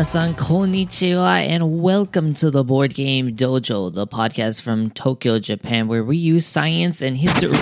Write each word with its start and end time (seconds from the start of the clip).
Minasan 0.00 0.32
konnichiwa 0.32 1.46
and 1.46 1.82
welcome 1.82 2.32
to 2.32 2.50
the 2.50 2.64
Board 2.64 2.94
Game 2.94 3.36
Dojo, 3.36 3.92
the 3.92 4.06
podcast 4.06 4.62
from 4.62 4.88
Tokyo, 4.88 5.38
Japan, 5.38 5.88
where 5.88 6.02
we 6.02 6.16
use 6.16 6.46
science 6.46 7.02
and 7.02 7.18
history. 7.18 7.58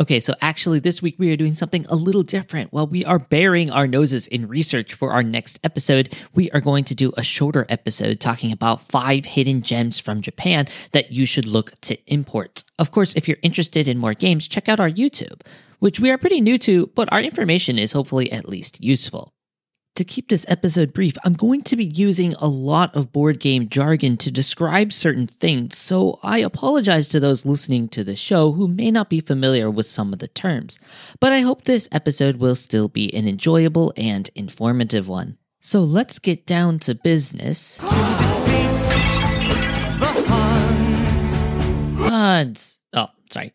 Okay, 0.00 0.18
so 0.18 0.34
actually, 0.40 0.80
this 0.80 1.00
week 1.00 1.14
we 1.18 1.32
are 1.32 1.36
doing 1.36 1.54
something 1.54 1.86
a 1.88 1.94
little 1.94 2.24
different. 2.24 2.72
While 2.72 2.88
we 2.88 3.04
are 3.04 3.20
burying 3.20 3.70
our 3.70 3.86
noses 3.86 4.26
in 4.26 4.48
research 4.48 4.92
for 4.92 5.12
our 5.12 5.22
next 5.22 5.60
episode, 5.62 6.16
we 6.34 6.50
are 6.50 6.60
going 6.60 6.82
to 6.86 6.96
do 6.96 7.12
a 7.16 7.22
shorter 7.22 7.64
episode 7.68 8.18
talking 8.18 8.50
about 8.50 8.82
five 8.82 9.24
hidden 9.24 9.62
gems 9.62 10.00
from 10.00 10.22
Japan 10.22 10.66
that 10.90 11.12
you 11.12 11.26
should 11.26 11.46
look 11.46 11.80
to 11.82 11.96
import. 12.12 12.64
Of 12.76 12.90
course, 12.90 13.14
if 13.14 13.28
you're 13.28 13.38
interested 13.44 13.86
in 13.86 13.98
more 13.98 14.14
games, 14.14 14.48
check 14.48 14.68
out 14.68 14.80
our 14.80 14.90
YouTube, 14.90 15.42
which 15.78 16.00
we 16.00 16.10
are 16.10 16.18
pretty 16.18 16.40
new 16.40 16.58
to, 16.58 16.88
but 16.88 17.08
our 17.12 17.20
information 17.20 17.78
is 17.78 17.92
hopefully 17.92 18.32
at 18.32 18.48
least 18.48 18.82
useful. 18.82 19.32
To 20.00 20.04
keep 20.06 20.30
this 20.30 20.46
episode 20.48 20.94
brief, 20.94 21.18
I'm 21.24 21.34
going 21.34 21.60
to 21.60 21.76
be 21.76 21.84
using 21.84 22.32
a 22.38 22.48
lot 22.48 22.96
of 22.96 23.12
board 23.12 23.38
game 23.38 23.68
jargon 23.68 24.16
to 24.16 24.30
describe 24.30 24.94
certain 24.94 25.26
things, 25.26 25.76
so 25.76 26.18
I 26.22 26.38
apologize 26.38 27.06
to 27.08 27.20
those 27.20 27.44
listening 27.44 27.86
to 27.90 28.02
the 28.02 28.16
show 28.16 28.52
who 28.52 28.66
may 28.66 28.90
not 28.90 29.10
be 29.10 29.20
familiar 29.20 29.70
with 29.70 29.84
some 29.84 30.14
of 30.14 30.18
the 30.18 30.28
terms. 30.28 30.78
But 31.20 31.34
I 31.34 31.40
hope 31.40 31.64
this 31.64 31.86
episode 31.92 32.36
will 32.36 32.54
still 32.54 32.88
be 32.88 33.12
an 33.14 33.28
enjoyable 33.28 33.92
and 33.94 34.30
informative 34.34 35.06
one. 35.06 35.36
So 35.60 35.82
let's 35.82 36.18
get 36.18 36.46
down 36.46 36.78
to 36.78 36.94
business. 36.94 37.78
Huns. 42.08 42.80
Oh, 42.94 43.08
sorry. 43.30 43.52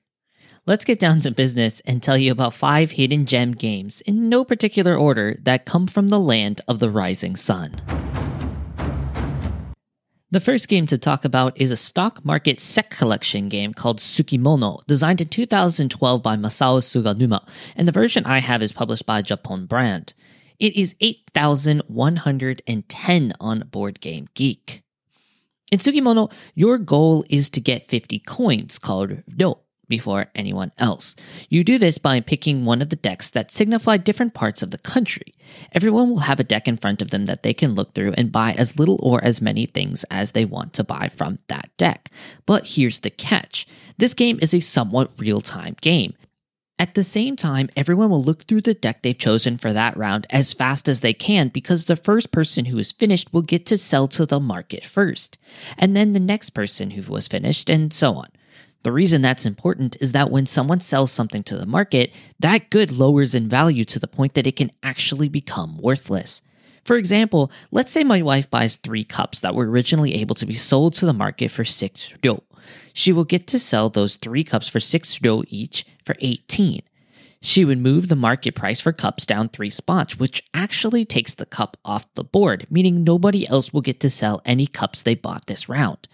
Let's 0.68 0.84
get 0.84 0.98
down 0.98 1.20
to 1.20 1.30
business 1.30 1.80
and 1.86 2.02
tell 2.02 2.18
you 2.18 2.32
about 2.32 2.56
five 2.56 2.90
hidden 2.90 3.28
gem 3.28 3.52
games, 3.52 4.02
in 4.02 4.30
no 4.30 4.44
particular 4.44 4.96
order, 4.96 5.38
that 5.44 5.68
come 5.68 5.86
from 5.86 6.10
the 6.10 6.20
land 6.20 6.60
of 6.68 6.80
the 6.80 6.90
rising 6.90 7.36
sun. 7.36 7.80
The 10.32 10.40
first 10.40 10.68
game 10.68 10.88
to 10.88 10.98
talk 10.98 11.24
about 11.24 11.62
is 11.62 11.70
a 11.70 11.78
stock 11.78 12.26
market 12.26 12.60
set 12.60 12.90
collection 12.90 13.48
game 13.48 13.76
called 13.76 14.00
Sukimono, 14.00 14.84
designed 14.88 15.22
in 15.22 15.28
2012 15.28 16.24
by 16.24 16.36
Masao 16.36 16.82
Suganuma, 16.82 17.48
and 17.76 17.88
the 17.88 17.92
version 17.92 18.26
I 18.26 18.40
have 18.40 18.64
is 18.64 18.74
published 18.74 19.06
by 19.06 19.22
Japon 19.22 19.68
Brand. 19.68 20.16
It 20.58 20.76
is 20.76 20.96
8,110 21.00 23.34
on 23.40 23.60
Board 23.70 24.02
Game 24.02 24.30
Geek. 24.34 24.82
In 25.72 25.78
Sukimono, 25.78 26.32
your 26.56 26.80
goal 26.80 27.24
is 27.30 27.52
to 27.52 27.62
get 27.62 27.84
50 27.84 28.18
coins 28.20 28.80
called 28.80 29.22
Ryo 29.38 29.60
before 29.88 30.28
anyone 30.36 30.72
else. 30.78 31.16
You 31.50 31.64
do 31.64 31.78
this 31.78 31.97
by 31.97 32.19
picking 32.19 32.66
one 32.66 32.81
of 32.81 32.89
the 32.89 32.95
decks 32.95 33.30
that 33.31 33.52
signify 33.52 33.97
different 33.97 34.33
parts 34.33 34.61
of 34.61 34.72
the 34.72 34.78
country. 34.78 35.36
Everyone 35.72 36.09
will 36.09 36.19
have 36.19 36.39
a 36.39 36.44
deck 36.44 36.67
in 36.67 36.78
front 36.78 37.02
of 37.02 37.11
them 37.11 37.25
that 37.25 37.44
they 37.44 37.53
can 37.53 37.75
look 37.75 37.94
through 37.94 38.13
and 38.13 38.31
buy 38.31 38.53
as 38.53 38.80
little 38.80 39.00
or 39.02 39.23
as 39.23 39.41
many 39.41 39.66
things 39.66 40.03
as 40.06 40.31
they 40.31 40.45
want 40.45 40.73
to 40.73 40.83
buy 40.83 41.09
from 41.09 41.39
that 41.47 41.69
deck. 41.78 42.09
But 42.45 42.69
here's 42.69 43.00
the 43.00 43.09
catch 43.09 43.67
this 43.97 44.13
game 44.13 44.39
is 44.41 44.53
a 44.53 44.59
somewhat 44.59 45.11
real 45.17 45.41
time 45.41 45.78
game. 45.81 46.13
At 46.78 46.94
the 46.94 47.06
same 47.06 47.38
time, 47.38 47.69
everyone 47.78 48.09
will 48.09 48.23
look 48.23 48.44
through 48.44 48.61
the 48.61 48.73
deck 48.73 49.02
they've 49.02 49.17
chosen 49.17 49.58
for 49.58 49.72
that 49.72 49.95
round 49.95 50.28
as 50.30 50.52
fast 50.52 50.89
as 50.89 51.00
they 51.00 51.13
can 51.13 51.47
because 51.47 51.86
the 51.86 51.95
first 51.95 52.31
person 52.31 52.66
who 52.66 52.78
is 52.78 52.91
finished 52.91 53.31
will 53.31 53.44
get 53.44 53.66
to 53.67 53.78
sell 53.78 54.09
to 54.09 54.25
the 54.25 54.41
market 54.41 54.83
first, 54.83 55.38
and 55.78 55.95
then 55.95 56.12
the 56.12 56.19
next 56.19 56.50
person 56.50 56.91
who 56.91 57.09
was 57.09 57.29
finished, 57.29 57.69
and 57.69 57.94
so 57.94 58.16
on. 58.16 58.28
The 58.85 58.91
reason 58.91 59.23
that's 59.23 59.47
important 59.47 59.97
is 60.00 60.12
that 60.12 60.29
when 60.29 60.46
someone 60.46 60.79
sells 60.79 61.12
something 61.12 61.41
to 61.46 61.57
the 61.57 61.66
market, 61.66 62.13
that 62.40 62.69
good 62.69 62.91
lowers 62.91 63.34
in 63.34 63.50
value 63.50 63.84
to 63.84 63.97
the 63.97 64.06
point 64.06 64.35
that 64.35 64.46
it 64.46 64.57
can 64.57 64.72
actually 64.84 65.28
become 65.28 65.79
worthless. 65.79 66.44
For 66.84 66.95
example, 66.95 67.51
let's 67.72 67.91
say 67.91 68.03
my 68.03 68.22
wife 68.22 68.47
buys 68.47 68.75
three 68.75 69.03
cups 69.03 69.40
that 69.40 69.56
were 69.56 69.68
originally 69.68 70.13
able 70.13 70.35
to 70.35 70.45
be 70.45 70.53
sold 70.53 70.94
to 70.95 71.07
the 71.07 71.13
market 71.13 71.50
for 71.50 71.66
6 71.66 72.13
ryo. 72.24 72.44
She 72.94 73.12
will 73.12 73.24
get 73.24 73.47
to 73.47 73.57
sell 73.57 73.90
those 73.90 74.18
three 74.18 74.44
cups 74.44 74.68
for 74.68 74.79
6 74.79 75.19
ryo 75.19 75.41
each 75.47 75.84
for 76.06 76.16
18. 76.19 76.84
She 77.41 77.66
would 77.66 77.79
move 77.79 78.07
the 78.07 78.16
market 78.16 78.53
price 78.53 78.79
for 78.79 78.94
cups 78.94 79.25
down 79.25 79.50
three 79.50 79.72
spots, 79.72 80.19
which 80.19 80.44
actually 80.53 81.06
takes 81.06 81.34
the 81.34 81.47
cup 81.47 81.75
off 81.84 82.13
the 82.13 82.24
board, 82.24 82.68
meaning 82.69 83.03
nobody 83.03 83.50
else 83.50 83.74
will 83.74 83.81
get 83.81 84.00
to 84.01 84.12
sell 84.12 84.44
any 84.45 84.68
cups 84.68 85.01
they 85.01 85.16
bought 85.16 85.47
this 85.47 85.68
round. 85.68 86.07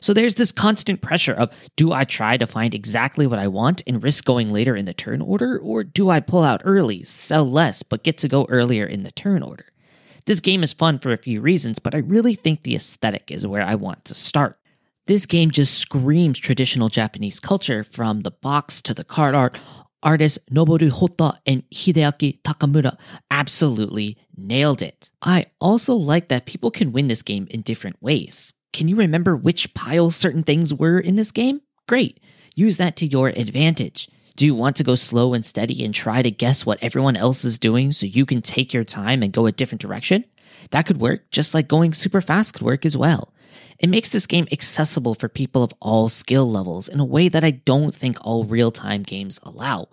So 0.00 0.12
there's 0.12 0.34
this 0.36 0.52
constant 0.52 1.00
pressure 1.00 1.32
of 1.32 1.50
do 1.76 1.92
I 1.92 2.04
try 2.04 2.36
to 2.36 2.46
find 2.46 2.74
exactly 2.74 3.26
what 3.26 3.38
I 3.38 3.48
want 3.48 3.82
and 3.86 4.02
risk 4.02 4.24
going 4.24 4.52
later 4.52 4.76
in 4.76 4.84
the 4.84 4.94
turn 4.94 5.20
order, 5.20 5.58
or 5.58 5.84
do 5.84 6.10
I 6.10 6.20
pull 6.20 6.42
out 6.42 6.62
early, 6.64 7.02
sell 7.02 7.48
less, 7.48 7.82
but 7.82 8.04
get 8.04 8.18
to 8.18 8.28
go 8.28 8.46
earlier 8.48 8.86
in 8.86 9.02
the 9.02 9.10
turn 9.10 9.42
order? 9.42 9.66
This 10.26 10.40
game 10.40 10.62
is 10.62 10.72
fun 10.72 10.98
for 10.98 11.12
a 11.12 11.16
few 11.16 11.40
reasons, 11.40 11.78
but 11.78 11.94
I 11.94 11.98
really 11.98 12.34
think 12.34 12.62
the 12.62 12.74
aesthetic 12.74 13.30
is 13.30 13.46
where 13.46 13.62
I 13.62 13.76
want 13.76 14.04
to 14.06 14.14
start. 14.14 14.58
This 15.06 15.24
game 15.24 15.52
just 15.52 15.78
screams 15.78 16.40
traditional 16.40 16.88
Japanese 16.88 17.38
culture 17.38 17.84
from 17.84 18.22
the 18.22 18.32
box 18.32 18.82
to 18.82 18.94
the 18.94 19.04
card 19.04 19.36
art. 19.36 19.58
Artists 20.02 20.38
Noboru 20.50 20.90
Hotta 20.90 21.38
and 21.46 21.62
Hideaki 21.70 22.42
Takamura 22.42 22.96
absolutely 23.30 24.18
nailed 24.36 24.82
it. 24.82 25.10
I 25.22 25.44
also 25.60 25.94
like 25.94 26.28
that 26.28 26.46
people 26.46 26.72
can 26.72 26.92
win 26.92 27.06
this 27.06 27.22
game 27.22 27.46
in 27.50 27.62
different 27.62 28.02
ways. 28.02 28.52
Can 28.76 28.88
you 28.88 28.96
remember 28.96 29.34
which 29.34 29.72
pile 29.72 30.10
certain 30.10 30.42
things 30.42 30.74
were 30.74 30.98
in 30.98 31.16
this 31.16 31.30
game? 31.30 31.62
Great. 31.88 32.20
Use 32.54 32.76
that 32.76 32.94
to 32.96 33.06
your 33.06 33.28
advantage. 33.28 34.10
Do 34.36 34.44
you 34.44 34.54
want 34.54 34.76
to 34.76 34.84
go 34.84 34.94
slow 34.94 35.32
and 35.32 35.46
steady 35.46 35.82
and 35.82 35.94
try 35.94 36.20
to 36.20 36.30
guess 36.30 36.66
what 36.66 36.78
everyone 36.82 37.16
else 37.16 37.42
is 37.42 37.58
doing 37.58 37.90
so 37.90 38.04
you 38.04 38.26
can 38.26 38.42
take 38.42 38.74
your 38.74 38.84
time 38.84 39.22
and 39.22 39.32
go 39.32 39.46
a 39.46 39.50
different 39.50 39.80
direction? 39.80 40.26
That 40.72 40.84
could 40.84 41.00
work, 41.00 41.30
just 41.30 41.54
like 41.54 41.68
going 41.68 41.94
super 41.94 42.20
fast 42.20 42.52
could 42.52 42.66
work 42.66 42.84
as 42.84 42.98
well. 42.98 43.32
It 43.78 43.88
makes 43.88 44.10
this 44.10 44.26
game 44.26 44.46
accessible 44.52 45.14
for 45.14 45.30
people 45.30 45.62
of 45.62 45.72
all 45.80 46.10
skill 46.10 46.44
levels 46.44 46.86
in 46.86 47.00
a 47.00 47.04
way 47.06 47.30
that 47.30 47.44
I 47.44 47.52
don't 47.52 47.94
think 47.94 48.18
all 48.20 48.44
real 48.44 48.70
time 48.70 49.04
games 49.04 49.40
allow. 49.42 49.88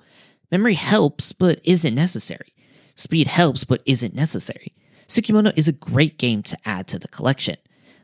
Memory 0.52 0.76
helps, 0.76 1.32
but 1.32 1.62
isn't 1.64 1.96
necessary. 1.96 2.54
Speed 2.96 3.28
helps, 3.28 3.64
but 3.64 3.82
isn't 3.86 4.14
necessary. 4.14 4.74
Sukimono 5.08 5.54
is 5.56 5.70
a 5.70 5.72
great 5.72 6.18
game 6.18 6.44
to 6.44 6.58
add 6.66 6.90
to 6.90 7.00
the 7.00 7.08
collection. 7.08 7.56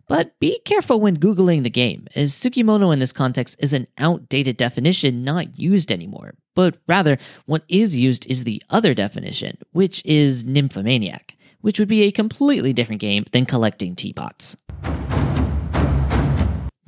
But 0.09 0.39
be 0.39 0.59
careful 0.65 0.99
when 0.99 1.17
Googling 1.17 1.61
the 1.61 1.69
game, 1.69 2.07
as 2.15 2.33
Sukimono 2.33 2.91
in 2.91 2.97
this 2.97 3.13
context 3.13 3.55
is 3.59 3.73
an 3.73 3.85
outdated 3.99 4.57
definition 4.57 5.23
not 5.23 5.59
used 5.59 5.91
anymore, 5.91 6.33
but 6.55 6.77
rather, 6.87 7.19
what 7.45 7.63
is 7.69 7.95
used 7.95 8.25
is 8.25 8.43
the 8.43 8.61
other 8.71 8.95
definition, 8.95 9.59
which 9.71 10.03
is 10.03 10.43
nymphomaniac, 10.43 11.35
which 11.61 11.77
would 11.77 11.87
be 11.87 12.01
a 12.01 12.11
completely 12.11 12.73
different 12.73 12.99
game 12.99 13.23
than 13.33 13.45
collecting 13.45 13.95
teapots. 13.95 14.57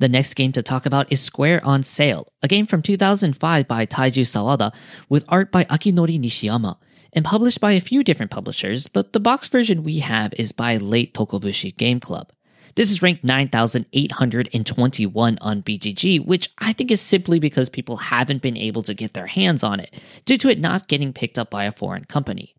The 0.00 0.08
next 0.08 0.34
game 0.34 0.50
to 0.50 0.62
talk 0.62 0.84
about 0.84 1.12
is 1.12 1.20
Square 1.20 1.64
on 1.64 1.84
Sale, 1.84 2.26
a 2.42 2.48
game 2.48 2.66
from 2.66 2.82
2005 2.82 3.68
by 3.68 3.86
Taiju 3.86 4.22
Sawada 4.22 4.74
with 5.08 5.24
art 5.28 5.52
by 5.52 5.62
Akinori 5.66 6.20
Nishiyama 6.20 6.76
and 7.12 7.24
published 7.24 7.60
by 7.60 7.70
a 7.70 7.80
few 7.80 8.02
different 8.02 8.32
publishers, 8.32 8.88
but 8.88 9.12
the 9.12 9.20
box 9.20 9.46
version 9.46 9.84
we 9.84 10.00
have 10.00 10.34
is 10.36 10.50
by 10.50 10.76
Late 10.76 11.14
Tokobushi 11.14 11.76
Game 11.76 12.00
Club. 12.00 12.32
This 12.74 12.90
is 12.90 13.02
ranked 13.02 13.22
9,821 13.22 15.38
on 15.40 15.62
BGG, 15.62 16.24
which 16.24 16.48
I 16.58 16.72
think 16.72 16.90
is 16.90 17.02
simply 17.02 17.38
because 17.38 17.68
people 17.68 17.98
haven't 17.98 18.40
been 18.40 18.56
able 18.56 18.82
to 18.84 18.94
get 18.94 19.12
their 19.12 19.26
hands 19.26 19.62
on 19.62 19.78
it 19.78 19.92
due 20.24 20.38
to 20.38 20.48
it 20.48 20.58
not 20.58 20.88
getting 20.88 21.12
picked 21.12 21.38
up 21.38 21.50
by 21.50 21.64
a 21.64 21.72
foreign 21.72 22.06
company. 22.06 22.54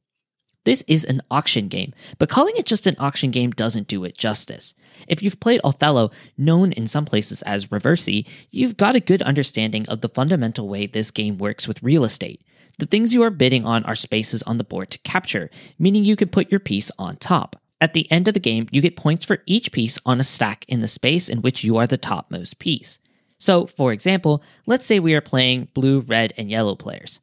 This 0.66 0.84
is 0.88 1.04
an 1.04 1.22
auction 1.30 1.68
game, 1.68 1.94
but 2.20 2.30
calling 2.30 2.56
it 2.58 2.66
just 2.66 2.88
an 2.88 2.96
auction 3.00 3.32
game 3.32 3.52
doesn't 3.52 3.88
do 3.88 4.04
it 4.06 4.18
justice. 4.18 4.74
If 5.08 5.22
you've 5.22 5.40
played 5.40 5.60
Othello, 5.64 6.12
known 6.38 6.72
in 6.72 6.88
some 6.88 7.06
places 7.06 7.42
as 7.42 7.68
Reversi, 7.68 8.28
you've 8.52 8.78
got 8.78 8.96
a 8.96 9.02
good 9.02 9.22
understanding 9.24 9.88
of 9.90 10.02
the 10.02 10.10
fundamental 10.10 10.70
way 10.70 10.86
this 10.86 11.12
game 11.12 11.38
works 11.38 11.68
with 11.68 11.84
real 11.84 12.06
estate. 12.06 12.42
The 12.80 12.86
things 12.86 13.14
you 13.14 13.22
are 13.24 13.30
bidding 13.30 13.66
on 13.66 13.84
are 13.84 13.96
spaces 13.96 14.42
on 14.44 14.58
the 14.58 14.64
board 14.64 14.90
to 14.92 15.00
capture, 15.00 15.50
meaning 15.78 16.06
you 16.06 16.16
can 16.16 16.30
put 16.30 16.50
your 16.50 16.60
piece 16.60 16.92
on 16.98 17.18
top. 17.18 17.58
At 17.84 17.92
the 17.92 18.10
end 18.10 18.30
of 18.30 18.34
the 18.34 18.40
game, 18.40 18.70
you 18.72 18.80
get 18.80 18.96
points 18.96 19.26
for 19.26 19.44
each 19.46 19.74
piece 19.74 20.00
on 20.06 20.22
a 20.22 20.24
stack 20.24 20.64
in 20.70 20.80
the 20.80 20.88
space 20.88 21.28
in 21.28 21.42
which 21.42 21.66
you 21.66 21.76
are 21.76 21.86
the 21.86 21.98
topmost 21.98 22.58
piece. 22.58 22.98
So, 23.38 23.68
for 23.68 23.92
example, 23.92 24.42
let's 24.66 24.86
say 24.86 25.02
we 25.02 25.14
are 25.16 25.20
playing 25.20 25.68
blue, 25.74 26.00
red, 26.00 26.32
and 26.38 26.50
yellow 26.50 26.76
players. 26.76 27.20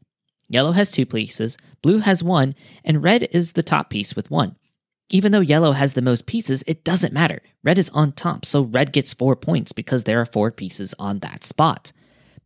Yellow 0.51 0.73
has 0.73 0.91
two 0.91 1.07
pieces, 1.07 1.57
blue 1.81 2.01
has 2.01 2.23
one, 2.23 2.55
and 2.85 3.03
red 3.03 3.27
is 3.33 3.53
the 3.53 3.63
top 3.63 3.89
piece 3.89 4.15
with 4.15 4.31
one. 4.31 4.57
Even 5.09 5.33
though 5.33 5.41
yellow 5.41 5.73
has 5.73 5.95
the 5.95 6.03
most 6.03 6.27
pieces, 6.27 6.63
it 6.67 6.85
doesn't 6.85 7.15
matter. 7.15 7.41
Red 7.65 7.79
is 7.79 7.89
on 7.95 8.13
top, 8.13 8.45
so 8.45 8.61
red 8.61 8.93
gets 8.93 9.15
four 9.15 9.37
points 9.37 9.73
because 9.73 10.05
there 10.05 10.21
are 10.21 10.27
four 10.27 10.51
pieces 10.51 10.95
on 10.99 11.21
that 11.21 11.43
spot. 11.43 11.91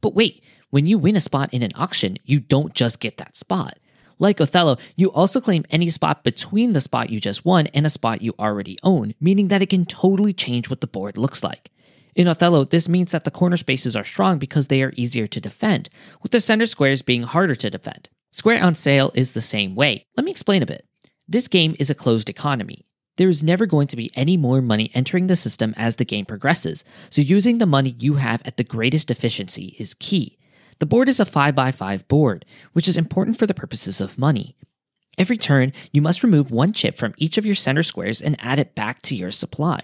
But 0.00 0.14
wait, 0.14 0.44
when 0.70 0.86
you 0.86 0.98
win 0.98 1.16
a 1.16 1.20
spot 1.20 1.52
in 1.52 1.64
an 1.64 1.72
auction, 1.74 2.18
you 2.22 2.38
don't 2.38 2.74
just 2.74 3.00
get 3.00 3.16
that 3.16 3.34
spot. 3.34 3.76
Like 4.18 4.40
Othello, 4.40 4.78
you 4.96 5.10
also 5.12 5.40
claim 5.40 5.64
any 5.70 5.90
spot 5.90 6.24
between 6.24 6.72
the 6.72 6.80
spot 6.80 7.10
you 7.10 7.20
just 7.20 7.44
won 7.44 7.66
and 7.68 7.84
a 7.84 7.90
spot 7.90 8.22
you 8.22 8.34
already 8.38 8.78
own, 8.82 9.14
meaning 9.20 9.48
that 9.48 9.62
it 9.62 9.70
can 9.70 9.84
totally 9.84 10.32
change 10.32 10.70
what 10.70 10.80
the 10.80 10.86
board 10.86 11.18
looks 11.18 11.42
like. 11.42 11.70
In 12.14 12.28
Othello, 12.28 12.64
this 12.64 12.88
means 12.88 13.10
that 13.10 13.24
the 13.24 13.30
corner 13.32 13.56
spaces 13.56 13.96
are 13.96 14.04
strong 14.04 14.38
because 14.38 14.68
they 14.68 14.82
are 14.82 14.92
easier 14.96 15.26
to 15.26 15.40
defend, 15.40 15.88
with 16.22 16.30
the 16.30 16.40
center 16.40 16.66
squares 16.66 17.02
being 17.02 17.24
harder 17.24 17.56
to 17.56 17.70
defend. 17.70 18.08
Square 18.30 18.62
on 18.62 18.76
Sale 18.76 19.10
is 19.14 19.32
the 19.32 19.40
same 19.40 19.74
way. 19.74 20.06
Let 20.16 20.24
me 20.24 20.30
explain 20.30 20.62
a 20.62 20.66
bit. 20.66 20.86
This 21.26 21.48
game 21.48 21.74
is 21.80 21.90
a 21.90 21.94
closed 21.94 22.28
economy. 22.28 22.84
there 23.16 23.28
is 23.28 23.42
never 23.42 23.66
going 23.66 23.86
to 23.88 23.96
be 23.96 24.10
any 24.14 24.36
more 24.36 24.60
money 24.60 24.90
entering 24.94 25.26
the 25.26 25.36
system 25.36 25.72
as 25.76 25.96
the 25.96 26.04
game 26.04 26.24
progresses, 26.24 26.84
so 27.10 27.22
using 27.22 27.58
the 27.58 27.66
money 27.66 27.94
you 27.98 28.14
have 28.14 28.42
at 28.44 28.56
the 28.56 28.64
greatest 28.64 29.10
efficiency 29.10 29.76
is 29.78 29.94
key. 29.94 30.38
The 30.84 30.88
board 30.88 31.08
is 31.08 31.18
a 31.18 31.24
5x5 31.24 32.08
board, 32.08 32.44
which 32.74 32.88
is 32.88 32.98
important 32.98 33.38
for 33.38 33.46
the 33.46 33.54
purposes 33.54 34.02
of 34.02 34.18
money. 34.18 34.54
Every 35.16 35.38
turn, 35.38 35.72
you 35.92 36.02
must 36.02 36.22
remove 36.22 36.50
one 36.50 36.74
chip 36.74 36.98
from 36.98 37.14
each 37.16 37.38
of 37.38 37.46
your 37.46 37.54
center 37.54 37.82
squares 37.82 38.20
and 38.20 38.36
add 38.38 38.58
it 38.58 38.74
back 38.74 39.00
to 39.00 39.16
your 39.16 39.30
supply. 39.30 39.80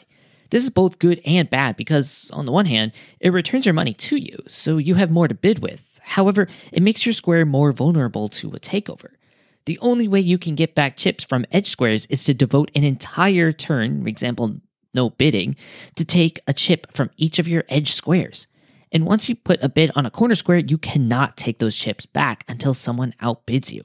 This 0.50 0.62
is 0.62 0.68
both 0.68 0.98
good 0.98 1.22
and 1.24 1.48
bad 1.48 1.78
because, 1.78 2.30
on 2.34 2.44
the 2.44 2.52
one 2.52 2.66
hand, 2.66 2.92
it 3.18 3.32
returns 3.32 3.64
your 3.64 3.72
money 3.72 3.94
to 3.94 4.16
you, 4.16 4.40
so 4.46 4.76
you 4.76 4.94
have 4.96 5.10
more 5.10 5.26
to 5.26 5.34
bid 5.34 5.60
with. 5.60 5.98
However, 6.02 6.48
it 6.70 6.82
makes 6.82 7.06
your 7.06 7.14
square 7.14 7.46
more 7.46 7.72
vulnerable 7.72 8.28
to 8.28 8.50
a 8.50 8.60
takeover. 8.60 9.12
The 9.64 9.78
only 9.78 10.06
way 10.06 10.20
you 10.20 10.36
can 10.36 10.54
get 10.54 10.74
back 10.74 10.98
chips 10.98 11.24
from 11.24 11.46
edge 11.50 11.68
squares 11.70 12.04
is 12.10 12.24
to 12.24 12.34
devote 12.34 12.70
an 12.74 12.84
entire 12.84 13.52
turn, 13.52 14.02
for 14.02 14.08
example, 14.10 14.56
no 14.92 15.08
bidding, 15.08 15.56
to 15.94 16.04
take 16.04 16.40
a 16.46 16.52
chip 16.52 16.92
from 16.92 17.08
each 17.16 17.38
of 17.38 17.48
your 17.48 17.64
edge 17.70 17.92
squares. 17.92 18.46
And 18.92 19.06
once 19.06 19.28
you 19.28 19.34
put 19.34 19.62
a 19.62 19.68
bid 19.68 19.90
on 19.94 20.06
a 20.06 20.10
corner 20.10 20.34
square, 20.34 20.58
you 20.58 20.78
cannot 20.78 21.36
take 21.36 21.58
those 21.58 21.76
chips 21.76 22.06
back 22.06 22.44
until 22.48 22.74
someone 22.74 23.14
outbids 23.20 23.72
you. 23.72 23.84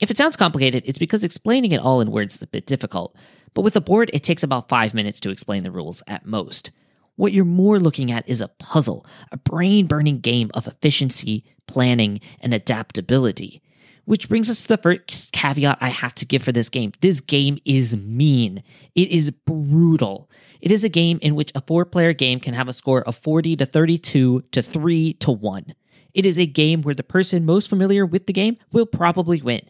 If 0.00 0.10
it 0.10 0.16
sounds 0.16 0.36
complicated, 0.36 0.82
it's 0.86 0.98
because 0.98 1.22
explaining 1.22 1.72
it 1.72 1.80
all 1.80 2.00
in 2.00 2.10
words 2.10 2.34
is 2.34 2.42
a 2.42 2.46
bit 2.46 2.66
difficult. 2.66 3.14
But 3.54 3.62
with 3.62 3.76
a 3.76 3.80
board, 3.80 4.10
it 4.12 4.24
takes 4.24 4.42
about 4.42 4.68
five 4.68 4.94
minutes 4.94 5.20
to 5.20 5.30
explain 5.30 5.62
the 5.62 5.70
rules 5.70 6.02
at 6.08 6.26
most. 6.26 6.72
What 7.16 7.32
you're 7.32 7.44
more 7.44 7.78
looking 7.78 8.10
at 8.10 8.28
is 8.28 8.40
a 8.40 8.48
puzzle, 8.48 9.06
a 9.30 9.36
brain 9.36 9.86
burning 9.86 10.18
game 10.18 10.50
of 10.54 10.66
efficiency, 10.66 11.44
planning, 11.68 12.20
and 12.40 12.52
adaptability. 12.52 13.61
Which 14.04 14.28
brings 14.28 14.50
us 14.50 14.62
to 14.62 14.68
the 14.68 14.76
first 14.76 15.32
caveat 15.32 15.78
I 15.80 15.88
have 15.88 16.14
to 16.14 16.26
give 16.26 16.42
for 16.42 16.52
this 16.52 16.68
game. 16.68 16.92
This 17.00 17.20
game 17.20 17.58
is 17.64 17.96
mean. 17.96 18.62
It 18.94 19.10
is 19.10 19.30
brutal. 19.30 20.28
It 20.60 20.72
is 20.72 20.84
a 20.84 20.88
game 20.88 21.18
in 21.22 21.34
which 21.34 21.52
a 21.54 21.60
four 21.60 21.84
player 21.84 22.12
game 22.12 22.40
can 22.40 22.54
have 22.54 22.68
a 22.68 22.72
score 22.72 23.02
of 23.02 23.16
40 23.16 23.56
to 23.56 23.66
32 23.66 24.42
to 24.50 24.62
3 24.62 25.12
to 25.14 25.30
1. 25.30 25.74
It 26.14 26.26
is 26.26 26.38
a 26.38 26.46
game 26.46 26.82
where 26.82 26.94
the 26.94 27.02
person 27.02 27.46
most 27.46 27.68
familiar 27.68 28.04
with 28.04 28.26
the 28.26 28.32
game 28.32 28.56
will 28.72 28.86
probably 28.86 29.40
win. 29.40 29.62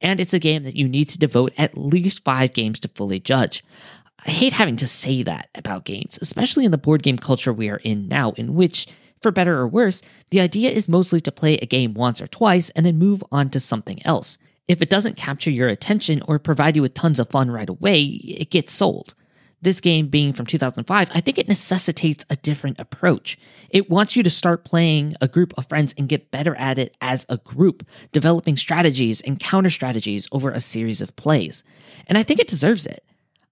And 0.00 0.20
it's 0.20 0.32
a 0.32 0.38
game 0.38 0.62
that 0.64 0.76
you 0.76 0.88
need 0.88 1.08
to 1.10 1.18
devote 1.18 1.52
at 1.58 1.76
least 1.76 2.24
five 2.24 2.52
games 2.52 2.80
to 2.80 2.88
fully 2.88 3.20
judge. 3.20 3.64
I 4.26 4.30
hate 4.30 4.52
having 4.52 4.76
to 4.76 4.86
say 4.86 5.22
that 5.22 5.48
about 5.54 5.84
games, 5.84 6.18
especially 6.20 6.64
in 6.64 6.70
the 6.70 6.78
board 6.78 7.02
game 7.02 7.18
culture 7.18 7.52
we 7.52 7.70
are 7.70 7.80
in 7.82 8.08
now, 8.08 8.32
in 8.32 8.54
which 8.54 8.86
for 9.20 9.30
better 9.30 9.58
or 9.58 9.68
worse, 9.68 10.02
the 10.30 10.40
idea 10.40 10.70
is 10.70 10.88
mostly 10.88 11.20
to 11.20 11.32
play 11.32 11.58
a 11.58 11.66
game 11.66 11.94
once 11.94 12.20
or 12.20 12.26
twice 12.26 12.70
and 12.70 12.86
then 12.86 12.98
move 12.98 13.22
on 13.30 13.50
to 13.50 13.60
something 13.60 14.04
else. 14.04 14.38
If 14.66 14.80
it 14.80 14.90
doesn't 14.90 15.16
capture 15.16 15.50
your 15.50 15.68
attention 15.68 16.22
or 16.26 16.38
provide 16.38 16.76
you 16.76 16.82
with 16.82 16.94
tons 16.94 17.18
of 17.18 17.28
fun 17.28 17.50
right 17.50 17.68
away, 17.68 18.02
it 18.02 18.50
gets 18.50 18.72
sold. 18.72 19.14
This 19.62 19.80
game 19.80 20.08
being 20.08 20.32
from 20.32 20.46
2005, 20.46 21.10
I 21.12 21.20
think 21.20 21.36
it 21.36 21.48
necessitates 21.48 22.24
a 22.30 22.36
different 22.36 22.80
approach. 22.80 23.36
It 23.68 23.90
wants 23.90 24.16
you 24.16 24.22
to 24.22 24.30
start 24.30 24.64
playing 24.64 25.16
a 25.20 25.28
group 25.28 25.52
of 25.58 25.68
friends 25.68 25.94
and 25.98 26.08
get 26.08 26.30
better 26.30 26.54
at 26.54 26.78
it 26.78 26.96
as 27.02 27.26
a 27.28 27.36
group, 27.36 27.86
developing 28.10 28.56
strategies 28.56 29.20
and 29.20 29.38
counter 29.38 29.68
strategies 29.68 30.28
over 30.32 30.50
a 30.50 30.60
series 30.60 31.02
of 31.02 31.14
plays. 31.16 31.62
And 32.06 32.16
I 32.16 32.22
think 32.22 32.40
it 32.40 32.48
deserves 32.48 32.86
it. 32.86 33.04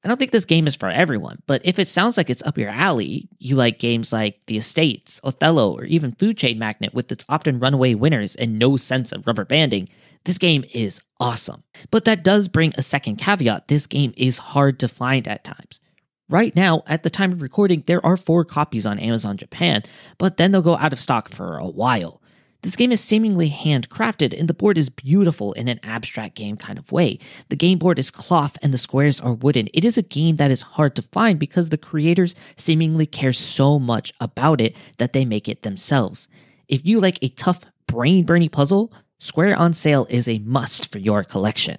I 0.05 0.09
don't 0.09 0.17
think 0.17 0.31
this 0.31 0.45
game 0.45 0.69
is 0.69 0.77
for 0.77 0.89
everyone, 0.89 1.43
but 1.47 1.61
if 1.65 1.79
it 1.79 1.89
sounds 1.89 2.17
like 2.17 2.31
it's 2.31 2.43
up 2.45 2.56
your 2.56 2.71
alley, 2.71 3.29
you 3.39 3.56
like 3.56 3.81
games 3.81 4.12
like 4.12 4.41
The 4.47 4.56
Estates, 4.56 5.21
Othello, 5.25 5.73
or 5.73 5.85
even 5.85 6.12
Food 6.12 6.39
Chain 6.39 6.59
Magnate 6.59 6.95
with 6.95 7.11
its 7.11 7.25
often 7.29 7.59
runaway 7.59 7.95
winners 7.95 8.37
and 8.37 8.59
no 8.59 8.77
sense 8.77 9.11
of 9.11 9.27
rubber 9.27 9.45
banding, 9.45 9.89
this 10.25 10.39
game 10.39 10.65
is 10.73 11.00
awesome. 11.19 11.65
But 11.91 12.05
that 12.05 12.23
does 12.23 12.47
bring 12.47 12.73
a 12.77 12.83
second 12.83 13.17
caveat 13.17 13.67
this 13.67 13.87
game 13.87 14.15
is 14.17 14.39
hard 14.39 14.79
to 14.81 14.89
find 14.89 15.27
at 15.27 15.43
times. 15.43 15.81
Right 16.29 16.55
now, 16.55 16.83
at 16.87 17.03
the 17.03 17.11
time 17.11 17.33
of 17.33 17.43
recording, 17.43 17.83
there 17.87 18.05
are 18.05 18.17
four 18.17 18.45
copies 18.45 18.87
on 18.87 18.99
Amazon 18.99 19.37
Japan, 19.37 19.83
but 20.19 20.37
then 20.37 20.53
they'll 20.53 20.62
go 20.62 20.77
out 20.77 20.93
of 20.93 21.00
stock 21.00 21.29
for 21.29 21.56
a 21.56 21.67
while. 21.67 22.23
This 22.62 22.75
game 22.75 22.90
is 22.90 23.00
seemingly 23.00 23.50
handcrafted, 23.50 24.37
and 24.37 24.49
the 24.49 24.55
board 24.55 24.78
is 24.78 24.88
beautiful 24.88 25.52
in 25.52 25.69
an 25.69 25.78
abstract 25.84 26.34
game 26.34 26.56
kind 26.56 26.76
of 26.76 26.90
way. 26.90 27.20
The 27.50 27.56
game 27.56 27.78
board 27.78 28.00
is 28.00 28.10
cloth 28.10 28.58
and 28.60 28.75
the 28.75 28.78
squares 28.78 29.20
are 29.20 29.32
wooden. 29.32 29.69
It 29.72 29.84
is 29.84 29.96
a 29.96 30.02
game 30.02 30.37
that 30.37 30.50
is 30.50 30.62
hard 30.62 30.96
to 30.96 31.02
find 31.02 31.38
because 31.38 31.69
the 31.69 31.78
creators 31.78 32.34
seemingly 32.56 33.06
care 33.06 33.32
so 33.32 33.78
much 33.78 34.12
about 34.19 34.60
it 34.60 34.75
that 34.96 35.12
they 35.12 35.25
make 35.25 35.49
it 35.49 35.62
themselves. 35.62 36.26
If 36.66 36.84
you 36.84 36.99
like 36.99 37.20
a 37.22 37.28
tough, 37.28 37.64
brain 37.87 38.25
burning 38.25 38.50
puzzle, 38.50 38.93
Square 39.20 39.56
on 39.56 39.72
Sale 39.72 40.08
is 40.11 40.28
a 40.28 40.40
must 40.40 40.90
for 40.90 40.99
your 40.99 41.22
collection. 41.22 41.76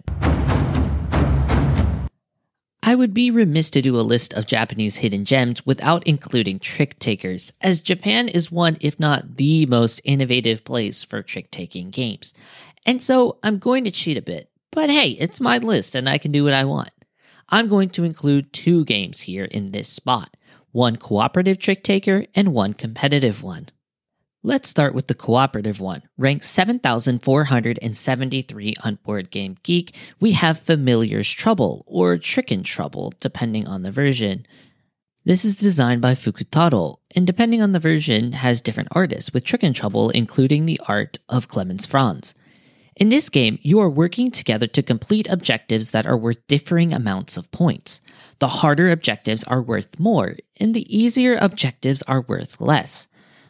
I 2.89 2.95
would 2.95 3.13
be 3.13 3.29
remiss 3.29 3.69
to 3.69 3.83
do 3.83 3.99
a 3.99 4.01
list 4.01 4.33
of 4.33 4.47
Japanese 4.47 4.95
hidden 4.95 5.23
gems 5.23 5.63
without 5.63 6.07
including 6.07 6.57
trick 6.57 6.97
takers, 6.97 7.53
as 7.61 7.81
Japan 7.81 8.27
is 8.27 8.51
one, 8.51 8.77
if 8.81 8.99
not 8.99 9.37
the 9.37 9.67
most 9.67 10.01
innovative 10.03 10.65
place 10.65 11.03
for 11.03 11.21
trick 11.21 11.51
taking 11.51 11.91
games. 11.91 12.33
And 12.87 12.99
so 12.99 13.37
I'm 13.43 13.59
going 13.59 13.83
to 13.83 13.91
cheat 13.91 14.17
a 14.17 14.23
bit, 14.23 14.49
but 14.71 14.89
hey, 14.89 15.09
it's 15.09 15.39
my 15.39 15.59
list 15.59 15.93
and 15.93 16.09
I 16.09 16.17
can 16.17 16.31
do 16.31 16.43
what 16.43 16.55
I 16.55 16.65
want. 16.65 16.89
I'm 17.47 17.67
going 17.67 17.91
to 17.91 18.03
include 18.03 18.53
two 18.53 18.83
games 18.85 19.19
here 19.19 19.45
in 19.45 19.69
this 19.69 19.87
spot 19.87 20.35
one 20.71 20.95
cooperative 20.95 21.59
trick 21.59 21.83
taker 21.83 22.25
and 22.33 22.55
one 22.55 22.73
competitive 22.73 23.43
one. 23.43 23.69
Let's 24.41 24.69
start 24.69 24.95
with 24.95 25.07
the 25.07 25.15
cooperative 25.15 25.81
one. 25.81 26.03
Ranked 26.17 26.45
7,473 26.45 28.73
on 28.85 28.95
Board 29.03 29.31
Game 29.31 29.57
Geek, 29.63 29.93
we 30.21 30.31
have 30.31 30.57
Familiar's 30.57 31.29
Trouble, 31.29 31.83
or 31.85 32.17
Trick 32.17 32.47
Trickin' 32.47 32.63
Trouble, 32.63 33.13
depending 33.19 33.67
on 33.67 33.81
the 33.81 33.91
version. 33.91 34.45
This 35.25 35.43
is 35.43 35.57
designed 35.57 36.01
by 36.01 36.13
Fukutaro, 36.13 36.99
and 37.13 37.27
depending 37.27 37.61
on 37.61 37.73
the 37.73 37.79
version, 37.79 38.31
has 38.31 38.61
different 38.61 38.87
artists, 38.93 39.33
with 39.33 39.43
Trick 39.43 39.59
Trickin' 39.59 39.75
Trouble 39.75 40.09
including 40.11 40.65
the 40.65 40.79
art 40.87 41.17
of 41.27 41.49
Clemens 41.49 41.85
Franz. 41.85 42.33
In 42.95 43.09
this 43.09 43.27
game, 43.27 43.59
you 43.61 43.81
are 43.81 43.89
working 43.89 44.31
together 44.31 44.67
to 44.67 44.81
complete 44.81 45.27
objectives 45.29 45.91
that 45.91 46.05
are 46.05 46.17
worth 46.17 46.47
differing 46.47 46.93
amounts 46.93 47.35
of 47.35 47.51
points. 47.51 47.99
The 48.39 48.47
harder 48.47 48.89
objectives 48.89 49.43
are 49.43 49.61
worth 49.61 49.99
more, 49.99 50.37
and 50.55 50.73
the 50.73 50.97
easier 50.97 51.37
objectives 51.41 52.01
are 52.03 52.21
worth 52.21 52.61
less. 52.61 53.08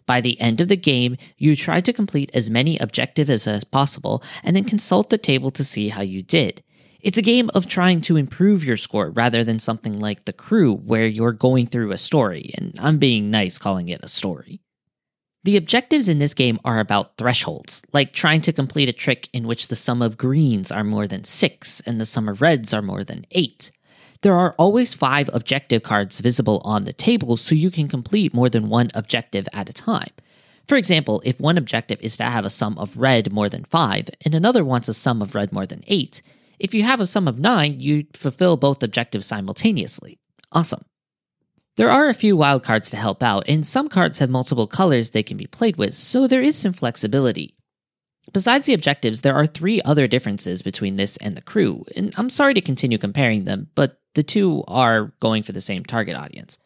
By 0.09 0.21
the 0.21 0.41
end 0.41 0.59
of 0.59 0.69
the 0.69 0.75
game, 0.75 1.17
you 1.37 1.55
try 1.55 1.81
to 1.81 1.93
complete 1.93 2.31
as 2.33 2.49
many 2.49 2.79
objectives 2.79 3.45
as 3.45 3.63
possible 3.63 4.23
and 4.43 4.55
then 4.55 4.63
consult 4.63 5.11
the 5.11 5.19
table 5.19 5.51
to 5.51 5.63
see 5.63 5.89
how 5.89 6.01
you 6.01 6.23
did. 6.23 6.63
It's 6.99 7.19
a 7.19 7.21
game 7.21 7.51
of 7.53 7.67
trying 7.67 8.01
to 8.01 8.17
improve 8.17 8.63
your 8.63 8.75
score 8.75 9.11
rather 9.11 9.43
than 9.43 9.59
something 9.59 9.99
like 9.99 10.25
The 10.25 10.33
Crew, 10.33 10.73
where 10.73 11.05
you're 11.05 11.31
going 11.31 11.67
through 11.67 11.91
a 11.91 11.99
story, 11.99 12.51
and 12.57 12.75
I'm 12.79 12.97
being 12.97 13.29
nice 13.29 13.59
calling 13.59 13.87
it 13.89 14.03
a 14.03 14.07
story. 14.07 14.61
The 15.43 15.57
objectives 15.57 16.09
in 16.09 16.17
this 16.17 16.33
game 16.33 16.57
are 16.65 16.79
about 16.79 17.17
thresholds, 17.17 17.83
like 17.93 18.11
trying 18.11 18.41
to 18.41 18.51
complete 18.51 18.89
a 18.89 18.93
trick 18.93 19.29
in 19.31 19.45
which 19.45 19.67
the 19.67 19.75
sum 19.75 20.01
of 20.01 20.17
greens 20.17 20.71
are 20.71 20.83
more 20.83 21.05
than 21.05 21.23
6 21.23 21.81
and 21.81 22.01
the 22.01 22.07
sum 22.07 22.27
of 22.27 22.41
reds 22.41 22.73
are 22.73 22.81
more 22.81 23.03
than 23.03 23.27
8. 23.29 23.69
There 24.21 24.35
are 24.35 24.53
always 24.57 24.93
five 24.93 25.29
objective 25.31 25.81
cards 25.81 26.19
visible 26.19 26.61
on 26.65 26.83
the 26.83 26.93
table, 26.93 27.37
so 27.37 27.55
you 27.55 27.71
can 27.71 27.87
complete 27.87 28.33
more 28.33 28.49
than 28.49 28.69
one 28.69 28.89
objective 28.93 29.47
at 29.53 29.69
a 29.69 29.73
time. 29.73 30.11
For 30.67 30.75
example, 30.75 31.21
if 31.25 31.39
one 31.39 31.57
objective 31.57 31.99
is 32.01 32.17
to 32.17 32.25
have 32.25 32.45
a 32.45 32.49
sum 32.49 32.77
of 32.77 32.97
red 32.97 33.31
more 33.31 33.49
than 33.49 33.63
5, 33.63 34.09
and 34.25 34.35
another 34.35 34.63
wants 34.63 34.87
a 34.87 34.93
sum 34.93 35.21
of 35.21 35.33
red 35.33 35.51
more 35.51 35.65
than 35.65 35.83
8, 35.87 36.21
if 36.59 36.73
you 36.73 36.83
have 36.83 36.99
a 36.99 37.07
sum 37.07 37.27
of 37.27 37.39
9, 37.39 37.79
you 37.79 38.05
fulfill 38.13 38.57
both 38.57 38.83
objectives 38.83 39.25
simultaneously. 39.25 40.19
Awesome. 40.51 40.83
There 41.77 41.89
are 41.89 42.09
a 42.09 42.13
few 42.13 42.35
wildcards 42.35 42.89
to 42.89 42.97
help 42.97 43.23
out, 43.23 43.45
and 43.47 43.65
some 43.65 43.87
cards 43.87 44.19
have 44.19 44.29
multiple 44.29 44.67
colors 44.67 45.11
they 45.11 45.23
can 45.23 45.37
be 45.37 45.47
played 45.47 45.77
with, 45.77 45.95
so 45.95 46.27
there 46.27 46.41
is 46.41 46.57
some 46.57 46.73
flexibility. 46.73 47.55
Besides 48.33 48.65
the 48.65 48.73
objectives, 48.73 49.21
there 49.21 49.35
are 49.35 49.45
three 49.47 49.81
other 49.83 50.07
differences 50.07 50.61
between 50.61 50.97
this 50.97 51.17
and 51.17 51.35
the 51.35 51.41
crew, 51.41 51.85
and 51.95 52.13
I'm 52.17 52.29
sorry 52.29 52.53
to 52.53 52.61
continue 52.61 52.97
comparing 52.97 53.45
them, 53.45 53.69
but 53.75 53.98
the 54.15 54.23
two 54.23 54.63
are 54.67 55.13
going 55.19 55.43
for 55.43 55.51
the 55.51 55.61
same 55.61 55.83
target 55.83 56.15
audience. 56.15 56.57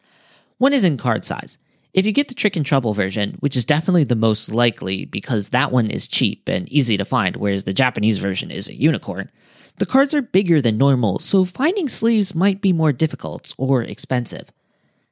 One 0.58 0.72
is 0.72 0.84
in 0.84 0.96
card 0.96 1.24
size. 1.24 1.58
If 1.92 2.06
you 2.06 2.12
get 2.12 2.26
the 2.28 2.34
Trick 2.34 2.56
and 2.56 2.66
Trouble 2.66 2.92
version, 2.92 3.36
which 3.38 3.56
is 3.56 3.64
definitely 3.64 4.04
the 4.04 4.16
most 4.16 4.50
likely 4.50 5.04
because 5.04 5.50
that 5.50 5.70
one 5.70 5.90
is 5.90 6.08
cheap 6.08 6.48
and 6.48 6.68
easy 6.68 6.96
to 6.96 7.04
find, 7.04 7.36
whereas 7.36 7.64
the 7.64 7.72
Japanese 7.72 8.18
version 8.18 8.50
is 8.50 8.68
a 8.68 8.74
unicorn, 8.74 9.30
the 9.78 9.86
cards 9.86 10.14
are 10.14 10.22
bigger 10.22 10.60
than 10.60 10.78
normal, 10.78 11.18
so 11.18 11.44
finding 11.44 11.88
sleeves 11.88 12.34
might 12.34 12.60
be 12.60 12.72
more 12.72 12.92
difficult 12.92 13.54
or 13.58 13.82
expensive. 13.82 14.50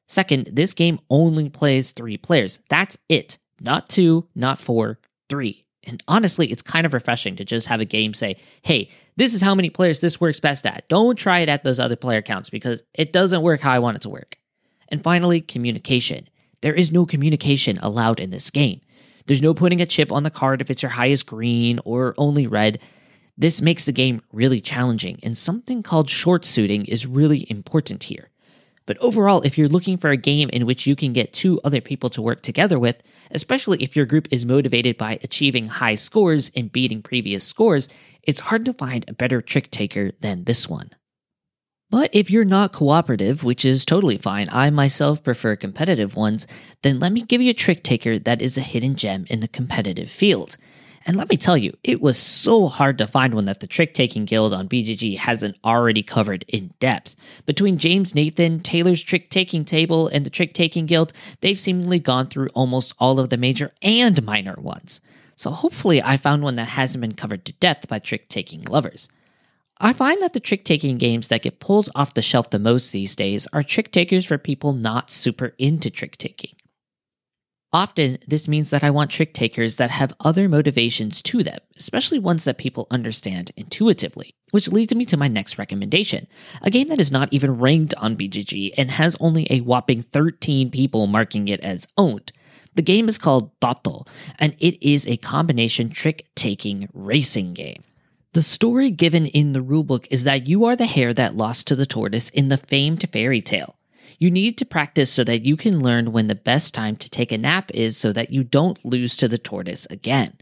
Second, 0.08 0.50
this 0.52 0.72
game 0.72 1.00
only 1.08 1.48
plays 1.48 1.92
three 1.92 2.16
players. 2.16 2.58
That's 2.68 2.98
it. 3.08 3.38
Not 3.60 3.88
two, 3.88 4.26
not 4.34 4.58
four, 4.58 4.98
three. 5.28 5.64
And 5.84 6.02
honestly, 6.06 6.50
it's 6.50 6.62
kind 6.62 6.86
of 6.86 6.94
refreshing 6.94 7.36
to 7.36 7.44
just 7.44 7.66
have 7.66 7.80
a 7.80 7.84
game 7.84 8.14
say, 8.14 8.36
hey, 8.62 8.88
this 9.16 9.34
is 9.34 9.42
how 9.42 9.54
many 9.54 9.68
players 9.68 10.00
this 10.00 10.20
works 10.20 10.40
best 10.40 10.66
at. 10.66 10.88
Don't 10.88 11.16
try 11.16 11.40
it 11.40 11.48
at 11.48 11.64
those 11.64 11.78
other 11.78 11.96
player 11.96 12.22
counts 12.22 12.50
because 12.50 12.82
it 12.94 13.12
doesn't 13.12 13.42
work 13.42 13.60
how 13.60 13.72
I 13.72 13.78
want 13.78 13.96
it 13.96 14.02
to 14.02 14.08
work. 14.08 14.38
And 14.88 15.02
finally, 15.02 15.40
communication. 15.40 16.28
There 16.60 16.74
is 16.74 16.92
no 16.92 17.04
communication 17.06 17.78
allowed 17.82 18.20
in 18.20 18.30
this 18.30 18.50
game. 18.50 18.80
There's 19.26 19.42
no 19.42 19.54
putting 19.54 19.80
a 19.80 19.86
chip 19.86 20.12
on 20.12 20.22
the 20.22 20.30
card 20.30 20.60
if 20.60 20.70
it's 20.70 20.82
your 20.82 20.90
highest 20.90 21.26
green 21.26 21.80
or 21.84 22.14
only 22.18 22.46
red. 22.46 22.78
This 23.36 23.62
makes 23.62 23.84
the 23.84 23.92
game 23.92 24.20
really 24.32 24.60
challenging, 24.60 25.18
and 25.22 25.36
something 25.36 25.82
called 25.82 26.10
short 26.10 26.44
suiting 26.44 26.84
is 26.84 27.06
really 27.06 27.46
important 27.50 28.04
here. 28.04 28.31
But 28.84 28.98
overall, 28.98 29.42
if 29.42 29.56
you're 29.56 29.68
looking 29.68 29.96
for 29.96 30.10
a 30.10 30.16
game 30.16 30.48
in 30.50 30.66
which 30.66 30.86
you 30.86 30.96
can 30.96 31.12
get 31.12 31.32
two 31.32 31.60
other 31.62 31.80
people 31.80 32.10
to 32.10 32.22
work 32.22 32.42
together 32.42 32.78
with, 32.78 33.02
especially 33.30 33.82
if 33.82 33.94
your 33.94 34.06
group 34.06 34.28
is 34.30 34.44
motivated 34.44 34.98
by 34.98 35.18
achieving 35.22 35.68
high 35.68 35.94
scores 35.94 36.50
and 36.56 36.72
beating 36.72 37.02
previous 37.02 37.44
scores, 37.44 37.88
it's 38.22 38.40
hard 38.40 38.64
to 38.64 38.72
find 38.72 39.04
a 39.06 39.14
better 39.14 39.40
trick 39.40 39.70
taker 39.70 40.12
than 40.20 40.44
this 40.44 40.68
one. 40.68 40.90
But 41.90 42.08
if 42.14 42.30
you're 42.30 42.46
not 42.46 42.72
cooperative, 42.72 43.44
which 43.44 43.66
is 43.66 43.84
totally 43.84 44.16
fine, 44.16 44.48
I 44.50 44.70
myself 44.70 45.22
prefer 45.22 45.56
competitive 45.56 46.16
ones, 46.16 46.46
then 46.82 46.98
let 46.98 47.12
me 47.12 47.20
give 47.20 47.42
you 47.42 47.50
a 47.50 47.54
trick 47.54 47.82
taker 47.82 48.18
that 48.18 48.40
is 48.40 48.56
a 48.56 48.62
hidden 48.62 48.94
gem 48.94 49.26
in 49.28 49.40
the 49.40 49.48
competitive 49.48 50.10
field. 50.10 50.56
And 51.04 51.16
let 51.16 51.28
me 51.28 51.36
tell 51.36 51.56
you, 51.56 51.76
it 51.82 52.00
was 52.00 52.16
so 52.16 52.68
hard 52.68 52.98
to 52.98 53.06
find 53.06 53.34
one 53.34 53.46
that 53.46 53.60
the 53.60 53.66
Trick 53.66 53.92
Taking 53.92 54.24
Guild 54.24 54.52
on 54.52 54.68
BGG 54.68 55.18
hasn't 55.18 55.56
already 55.64 56.02
covered 56.02 56.44
in 56.48 56.74
depth. 56.78 57.16
Between 57.44 57.78
James 57.78 58.14
Nathan, 58.14 58.60
Taylor's 58.60 59.02
Trick 59.02 59.28
Taking 59.28 59.64
Table, 59.64 60.06
and 60.08 60.24
the 60.24 60.30
Trick 60.30 60.54
Taking 60.54 60.86
Guild, 60.86 61.12
they've 61.40 61.58
seemingly 61.58 61.98
gone 61.98 62.28
through 62.28 62.48
almost 62.54 62.94
all 62.98 63.18
of 63.18 63.30
the 63.30 63.36
major 63.36 63.72
and 63.82 64.22
minor 64.22 64.54
ones. 64.58 65.00
So 65.34 65.50
hopefully, 65.50 66.02
I 66.02 66.16
found 66.16 66.42
one 66.42 66.56
that 66.56 66.68
hasn't 66.68 67.00
been 67.00 67.14
covered 67.14 67.44
to 67.46 67.52
death 67.54 67.88
by 67.88 67.98
trick 67.98 68.28
taking 68.28 68.62
lovers. 68.62 69.08
I 69.78 69.92
find 69.92 70.22
that 70.22 70.32
the 70.32 70.40
trick 70.40 70.64
taking 70.64 70.98
games 70.98 71.28
that 71.28 71.42
get 71.42 71.58
pulled 71.58 71.90
off 71.96 72.14
the 72.14 72.22
shelf 72.22 72.50
the 72.50 72.60
most 72.60 72.92
these 72.92 73.16
days 73.16 73.48
are 73.52 73.64
trick 73.64 73.90
takers 73.90 74.24
for 74.24 74.38
people 74.38 74.72
not 74.72 75.10
super 75.10 75.54
into 75.58 75.90
trick 75.90 76.16
taking. 76.16 76.54
Often, 77.74 78.18
this 78.26 78.48
means 78.48 78.68
that 78.68 78.84
I 78.84 78.90
want 78.90 79.10
trick 79.10 79.32
takers 79.32 79.76
that 79.76 79.90
have 79.90 80.12
other 80.20 80.46
motivations 80.46 81.22
to 81.22 81.42
them, 81.42 81.58
especially 81.78 82.18
ones 82.18 82.44
that 82.44 82.58
people 82.58 82.86
understand 82.90 83.50
intuitively. 83.56 84.34
Which 84.50 84.70
leads 84.70 84.94
me 84.94 85.06
to 85.06 85.16
my 85.16 85.28
next 85.28 85.56
recommendation 85.56 86.26
a 86.60 86.68
game 86.68 86.88
that 86.88 87.00
is 87.00 87.10
not 87.10 87.32
even 87.32 87.58
ranked 87.58 87.94
on 87.96 88.16
BGG 88.16 88.74
and 88.76 88.90
has 88.90 89.16
only 89.20 89.46
a 89.48 89.62
whopping 89.62 90.02
13 90.02 90.70
people 90.70 91.06
marking 91.06 91.48
it 91.48 91.60
as 91.60 91.88
owned. 91.96 92.30
The 92.74 92.82
game 92.82 93.08
is 93.08 93.16
called 93.16 93.58
Datto, 93.60 94.04
and 94.38 94.54
it 94.58 94.82
is 94.86 95.06
a 95.06 95.16
combination 95.16 95.88
trick 95.88 96.26
taking 96.34 96.88
racing 96.92 97.54
game. 97.54 97.82
The 98.34 98.42
story 98.42 98.90
given 98.90 99.26
in 99.26 99.52
the 99.52 99.60
rulebook 99.60 100.06
is 100.10 100.24
that 100.24 100.46
you 100.46 100.66
are 100.66 100.76
the 100.76 100.86
hare 100.86 101.14
that 101.14 101.36
lost 101.36 101.66
to 101.68 101.76
the 101.76 101.86
tortoise 101.86 102.28
in 102.30 102.48
the 102.48 102.56
famed 102.58 103.04
fairy 103.12 103.40
tale. 103.40 103.76
You 104.22 104.30
need 104.30 104.56
to 104.58 104.64
practice 104.64 105.10
so 105.10 105.24
that 105.24 105.44
you 105.44 105.56
can 105.56 105.82
learn 105.82 106.12
when 106.12 106.28
the 106.28 106.36
best 106.36 106.74
time 106.74 106.94
to 106.94 107.10
take 107.10 107.32
a 107.32 107.38
nap 107.38 107.72
is 107.74 107.96
so 107.96 108.12
that 108.12 108.30
you 108.30 108.44
don't 108.44 108.78
lose 108.84 109.16
to 109.16 109.26
the 109.26 109.36
tortoise 109.36 109.84
again. 109.86 110.34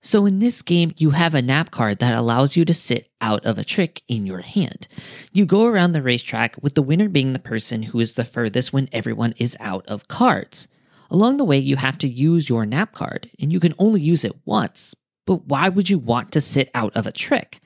So 0.00 0.24
in 0.24 0.38
this 0.38 0.62
game, 0.62 0.94
you 0.96 1.10
have 1.10 1.34
a 1.34 1.42
nap 1.42 1.72
card 1.72 1.98
that 1.98 2.16
allows 2.16 2.56
you 2.56 2.64
to 2.64 2.72
sit 2.72 3.10
out 3.20 3.44
of 3.44 3.58
a 3.58 3.64
trick 3.64 4.02
in 4.06 4.24
your 4.24 4.42
hand. 4.42 4.86
You 5.32 5.46
go 5.46 5.64
around 5.64 5.94
the 5.94 6.00
racetrack 6.00 6.62
with 6.62 6.76
the 6.76 6.82
winner 6.82 7.08
being 7.08 7.32
the 7.32 7.40
person 7.40 7.82
who 7.82 7.98
is 7.98 8.14
the 8.14 8.22
furthest 8.22 8.72
when 8.72 8.88
everyone 8.92 9.34
is 9.36 9.56
out 9.58 9.84
of 9.88 10.06
cards. 10.06 10.68
Along 11.10 11.38
the 11.38 11.44
way, 11.44 11.58
you 11.58 11.74
have 11.74 11.98
to 11.98 12.08
use 12.08 12.48
your 12.48 12.66
nap 12.66 12.92
card, 12.92 13.28
and 13.40 13.52
you 13.52 13.58
can 13.58 13.74
only 13.80 14.00
use 14.00 14.22
it 14.22 14.36
once, 14.44 14.94
but 15.26 15.46
why 15.46 15.68
would 15.68 15.90
you 15.90 15.98
want 15.98 16.30
to 16.30 16.40
sit 16.40 16.70
out 16.72 16.94
of 16.94 17.04
a 17.04 17.10
trick? 17.10 17.58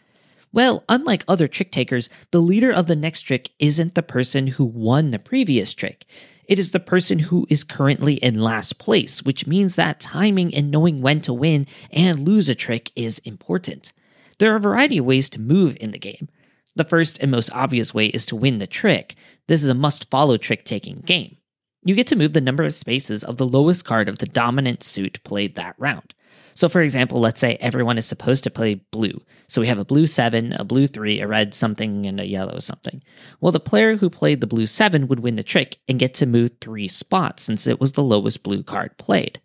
Well, 0.53 0.85
unlike 0.89 1.25
other 1.27 1.49
trick 1.49 1.73
takers, 1.73 2.11
the 2.31 2.41
leader 2.41 2.71
of 2.71 2.87
the 2.87 2.97
next 2.97 3.23
trick 3.23 3.51
isn't 3.59 3.95
the 3.95 4.03
person 4.03 4.49
who 4.49 4.65
won 4.65 5.11
the 5.11 5.19
previous 5.19 5.73
trick. 5.73 6.05
It 6.45 6.59
is 6.59 6.73
the 6.73 6.81
person 6.81 7.19
who 7.19 7.47
is 7.49 7.65
currently 7.65 8.15
in 8.15 8.41
last 8.41 8.79
place, 8.79 9.23
which 9.23 9.47
means 9.47 9.77
that 9.77 10.01
timing 10.01 10.55
and 10.55 10.71
knowing 10.71 11.01
when 11.01 11.23
to 11.23 11.33
win 11.33 11.67
and 11.91 12.21
lose 12.21 12.49
a 12.49 12.55
trick 12.55 12.93
is 12.95 13.21
important. 13.21 13.93
There 14.39 14.53
are 14.53 14.57
a 14.57 14.61
variety 14.61 14.99
of 14.99 15.07
ways 15.07 15.31
to 15.31 15.41
move 15.41 15.77
in 15.81 15.93
the 15.93 15.99
game. 15.99 16.29
The 16.75 16.85
first 16.85 17.19
and 17.21 17.31
most 17.31 17.51
obvious 17.53 17.95
way 17.95 18.07
is 18.07 18.27
to 18.27 18.37
win 18.37 18.59
the 18.59 18.67
trick. 18.67 19.15
This 19.47 19.63
is 19.63 19.71
a 19.71 19.75
must 19.75 20.11
follow 20.11 20.37
trick 20.37 20.65
taking 20.65 21.01
game. 21.01 21.37
You 21.85 21.95
get 21.97 22.07
to 22.09 22.17
move 22.17 22.33
the 22.33 22.41
number 22.41 22.63
of 22.63 22.75
spaces 22.75 23.25
of 23.25 23.39
the 23.39 23.47
lowest 23.47 23.85
card 23.85 24.09
of 24.09 24.19
the 24.19 24.27
dominant 24.27 24.85
suit 24.85 25.19
played 25.25 25.57
that 25.57 25.75
round. 25.79 26.15
So, 26.55 26.69
for 26.69 26.81
example, 26.81 27.19
let's 27.19 27.41
say 27.41 27.57
everyone 27.57 27.99
is 27.99 28.07
supposed 28.07 28.45
to 28.45 28.51
play 28.51 28.75
blue. 28.75 29.21
So 29.49 29.61
we 29.61 29.67
have 29.67 29.79
a 29.79 29.85
blue 29.85 30.07
seven, 30.07 30.53
a 30.53 30.65
blue 30.65 30.87
three, 30.87 31.21
a 31.21 31.27
red 31.27 31.55
something, 31.55 32.07
and 32.07 32.21
a 32.21 32.27
yellow 32.27 32.59
something. 32.59 33.03
Well, 33.41 33.53
the 33.53 33.61
player 33.61 33.97
who 33.97 34.11
played 34.11 34.41
the 34.41 34.47
blue 34.47 34.67
seven 34.67 35.09
would 35.09 35.21
win 35.21 35.37
the 35.37 35.43
trick 35.43 35.79
and 35.89 35.99
get 35.99 36.15
to 36.15 36.27
move 36.27 36.53
three 36.61 36.89
spots 36.89 37.45
since 37.45 37.67
it 37.67 37.81
was 37.81 37.93
the 37.93 38.03
lowest 38.03 38.43
blue 38.43 38.63
card 38.63 38.97
played. 38.99 39.41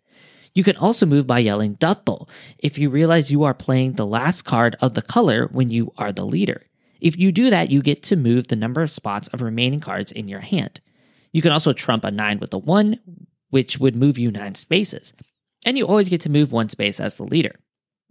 You 0.54 0.64
can 0.64 0.76
also 0.76 1.06
move 1.06 1.26
by 1.26 1.40
yelling 1.40 1.74
Datto 1.74 2.26
if 2.58 2.78
you 2.78 2.90
realize 2.90 3.30
you 3.30 3.44
are 3.44 3.54
playing 3.54 3.94
the 3.94 4.06
last 4.06 4.42
card 4.42 4.76
of 4.80 4.94
the 4.94 5.02
color 5.02 5.48
when 5.50 5.70
you 5.70 5.92
are 5.98 6.12
the 6.12 6.26
leader. 6.26 6.62
If 7.00 7.18
you 7.18 7.32
do 7.32 7.50
that, 7.50 7.70
you 7.70 7.80
get 7.80 8.02
to 8.04 8.16
move 8.16 8.48
the 8.48 8.56
number 8.56 8.82
of 8.82 8.90
spots 8.90 9.28
of 9.28 9.40
remaining 9.40 9.80
cards 9.80 10.10
in 10.10 10.28
your 10.28 10.40
hand. 10.40 10.80
You 11.32 11.42
can 11.42 11.52
also 11.52 11.72
trump 11.72 12.04
a 12.04 12.10
9 12.10 12.38
with 12.38 12.52
a 12.54 12.58
1, 12.58 12.98
which 13.50 13.78
would 13.78 13.96
move 13.96 14.18
you 14.18 14.30
9 14.30 14.54
spaces 14.54 15.12
and 15.64 15.76
you 15.76 15.86
always 15.86 16.08
get 16.08 16.20
to 16.22 16.30
move 16.30 16.52
one 16.52 16.68
space 16.68 17.00
as 17.00 17.14
the 17.14 17.24
leader. 17.24 17.54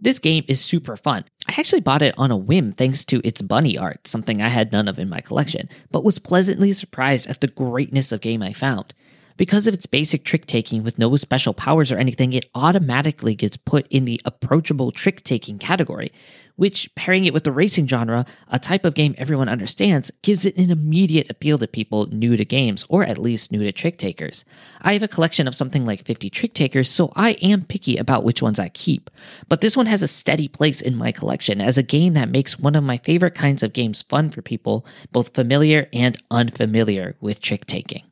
This 0.00 0.18
game 0.18 0.44
is 0.46 0.60
super 0.60 0.96
fun. 0.96 1.24
I 1.48 1.54
actually 1.58 1.80
bought 1.80 2.02
it 2.02 2.14
on 2.16 2.30
a 2.30 2.36
whim 2.36 2.72
thanks 2.72 3.04
to 3.06 3.20
its 3.24 3.42
bunny 3.42 3.76
art, 3.76 4.06
something 4.06 4.40
I 4.40 4.48
had 4.48 4.70
none 4.70 4.86
of 4.86 4.98
in 4.98 5.08
my 5.08 5.20
collection, 5.20 5.68
but 5.90 6.04
was 6.04 6.20
pleasantly 6.20 6.72
surprised 6.72 7.26
at 7.26 7.40
the 7.40 7.48
greatness 7.48 8.12
of 8.12 8.20
game 8.20 8.42
I 8.42 8.52
found. 8.52 8.94
Because 9.38 9.68
of 9.68 9.74
its 9.74 9.86
basic 9.86 10.24
trick 10.24 10.46
taking 10.46 10.82
with 10.82 10.98
no 10.98 11.14
special 11.14 11.54
powers 11.54 11.92
or 11.92 11.96
anything, 11.96 12.32
it 12.32 12.50
automatically 12.56 13.36
gets 13.36 13.56
put 13.56 13.86
in 13.86 14.04
the 14.04 14.20
approachable 14.24 14.90
trick 14.90 15.22
taking 15.22 15.60
category, 15.60 16.10
which, 16.56 16.92
pairing 16.96 17.24
it 17.24 17.32
with 17.32 17.44
the 17.44 17.52
racing 17.52 17.86
genre, 17.86 18.26
a 18.48 18.58
type 18.58 18.84
of 18.84 18.96
game 18.96 19.14
everyone 19.16 19.48
understands, 19.48 20.10
gives 20.22 20.44
it 20.44 20.56
an 20.56 20.72
immediate 20.72 21.30
appeal 21.30 21.56
to 21.58 21.68
people 21.68 22.06
new 22.06 22.36
to 22.36 22.44
games, 22.44 22.84
or 22.88 23.04
at 23.04 23.16
least 23.16 23.52
new 23.52 23.62
to 23.62 23.70
trick 23.70 23.96
takers. 23.96 24.44
I 24.82 24.94
have 24.94 25.04
a 25.04 25.08
collection 25.08 25.46
of 25.46 25.54
something 25.54 25.86
like 25.86 26.04
50 26.04 26.28
trick 26.30 26.52
takers, 26.52 26.90
so 26.90 27.12
I 27.14 27.34
am 27.34 27.62
picky 27.62 27.96
about 27.96 28.24
which 28.24 28.42
ones 28.42 28.58
I 28.58 28.70
keep. 28.70 29.08
But 29.48 29.60
this 29.60 29.76
one 29.76 29.86
has 29.86 30.02
a 30.02 30.08
steady 30.08 30.48
place 30.48 30.80
in 30.80 30.96
my 30.96 31.12
collection 31.12 31.60
as 31.60 31.78
a 31.78 31.84
game 31.84 32.14
that 32.14 32.28
makes 32.28 32.58
one 32.58 32.74
of 32.74 32.82
my 32.82 32.98
favorite 32.98 33.36
kinds 33.36 33.62
of 33.62 33.72
games 33.72 34.02
fun 34.02 34.30
for 34.30 34.42
people, 34.42 34.84
both 35.12 35.32
familiar 35.32 35.88
and 35.92 36.20
unfamiliar 36.28 37.14
with 37.20 37.40
trick 37.40 37.66
taking. 37.66 38.07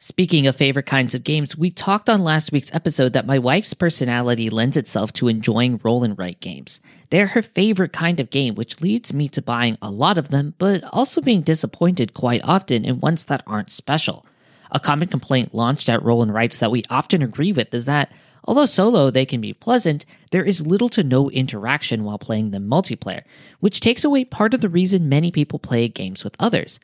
Speaking 0.00 0.46
of 0.46 0.54
favorite 0.54 0.86
kinds 0.86 1.16
of 1.16 1.24
games, 1.24 1.58
we 1.58 1.72
talked 1.72 2.08
on 2.08 2.22
last 2.22 2.52
week's 2.52 2.72
episode 2.72 3.14
that 3.14 3.26
my 3.26 3.36
wife's 3.36 3.74
personality 3.74 4.48
lends 4.48 4.76
itself 4.76 5.12
to 5.14 5.26
enjoying 5.26 5.80
roll 5.82 6.04
and 6.04 6.16
write 6.16 6.38
games. 6.38 6.80
They're 7.10 7.26
her 7.26 7.42
favorite 7.42 7.92
kind 7.92 8.20
of 8.20 8.30
game, 8.30 8.54
which 8.54 8.80
leads 8.80 9.12
me 9.12 9.28
to 9.30 9.42
buying 9.42 9.76
a 9.82 9.90
lot 9.90 10.16
of 10.16 10.28
them, 10.28 10.54
but 10.56 10.84
also 10.92 11.20
being 11.20 11.40
disappointed 11.40 12.14
quite 12.14 12.42
often 12.44 12.84
in 12.84 13.00
ones 13.00 13.24
that 13.24 13.42
aren't 13.44 13.72
special. 13.72 14.24
A 14.70 14.78
common 14.78 15.08
complaint 15.08 15.52
launched 15.52 15.88
at 15.88 16.04
Roll 16.04 16.22
and 16.22 16.32
Writes 16.32 16.58
that 16.58 16.70
we 16.70 16.84
often 16.88 17.20
agree 17.20 17.50
with 17.50 17.74
is 17.74 17.86
that 17.86 18.12
although 18.44 18.66
solo 18.66 19.10
they 19.10 19.26
can 19.26 19.40
be 19.40 19.52
pleasant, 19.52 20.06
there 20.30 20.44
is 20.44 20.64
little 20.64 20.90
to 20.90 21.02
no 21.02 21.28
interaction 21.28 22.04
while 22.04 22.18
playing 22.20 22.52
them 22.52 22.70
multiplayer, 22.70 23.24
which 23.58 23.80
takes 23.80 24.04
away 24.04 24.24
part 24.24 24.54
of 24.54 24.60
the 24.60 24.68
reason 24.68 25.08
many 25.08 25.32
people 25.32 25.58
play 25.58 25.88
games 25.88 26.22
with 26.22 26.36
others. 26.38 26.78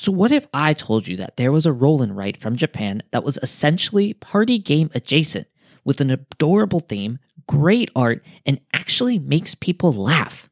So, 0.00 0.12
what 0.12 0.30
if 0.30 0.46
I 0.54 0.74
told 0.74 1.08
you 1.08 1.16
that 1.16 1.38
there 1.38 1.50
was 1.50 1.66
a 1.66 1.72
roll 1.72 2.02
and 2.02 2.16
write 2.16 2.36
from 2.36 2.54
Japan 2.54 3.02
that 3.10 3.24
was 3.24 3.36
essentially 3.42 4.14
party 4.14 4.56
game 4.56 4.92
adjacent 4.94 5.48
with 5.84 6.00
an 6.00 6.08
adorable 6.08 6.78
theme, 6.78 7.18
great 7.48 7.90
art, 7.96 8.24
and 8.46 8.60
actually 8.72 9.18
makes 9.18 9.56
people 9.56 9.92
laugh? 9.92 10.48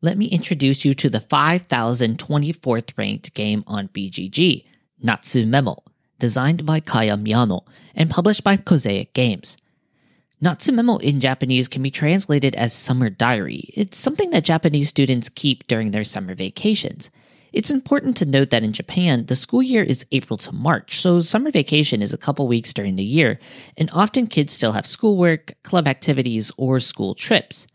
Let 0.00 0.18
me 0.18 0.26
introduce 0.26 0.84
you 0.84 0.92
to 0.92 1.08
the 1.08 1.20
5024th 1.20 2.98
ranked 2.98 3.32
game 3.34 3.62
on 3.68 3.86
BGG, 3.86 4.64
Natsu 5.00 5.46
Memo, 5.46 5.76
designed 6.18 6.66
by 6.66 6.80
Kaya 6.80 7.16
Miyano 7.16 7.64
and 7.94 8.10
published 8.10 8.42
by 8.42 8.58
Mosaic 8.68 9.14
Games. 9.14 9.56
Natsu 10.40 10.72
Memo 10.72 10.96
in 10.96 11.20
Japanese 11.20 11.68
can 11.68 11.80
be 11.80 11.92
translated 11.92 12.56
as 12.56 12.72
summer 12.72 13.08
diary. 13.08 13.70
It's 13.72 13.98
something 13.98 14.30
that 14.30 14.42
Japanese 14.42 14.88
students 14.88 15.28
keep 15.28 15.68
during 15.68 15.92
their 15.92 16.02
summer 16.02 16.34
vacations. 16.34 17.12
It's 17.52 17.70
important 17.70 18.16
to 18.16 18.24
note 18.24 18.48
that 18.48 18.62
in 18.62 18.72
Japan, 18.72 19.26
the 19.26 19.36
school 19.36 19.62
year 19.62 19.82
is 19.82 20.06
April 20.10 20.38
to 20.38 20.52
March, 20.52 20.98
so 20.98 21.20
summer 21.20 21.50
vacation 21.50 22.00
is 22.00 22.14
a 22.14 22.18
couple 22.18 22.48
weeks 22.48 22.72
during 22.72 22.96
the 22.96 23.04
year, 23.04 23.38
and 23.76 23.90
often 23.92 24.26
kids 24.26 24.54
still 24.54 24.72
have 24.72 24.86
schoolwork, 24.86 25.52
club 25.62 25.86
activities, 25.86 26.50
or 26.56 26.80
school 26.80 27.14
trips. 27.14 27.66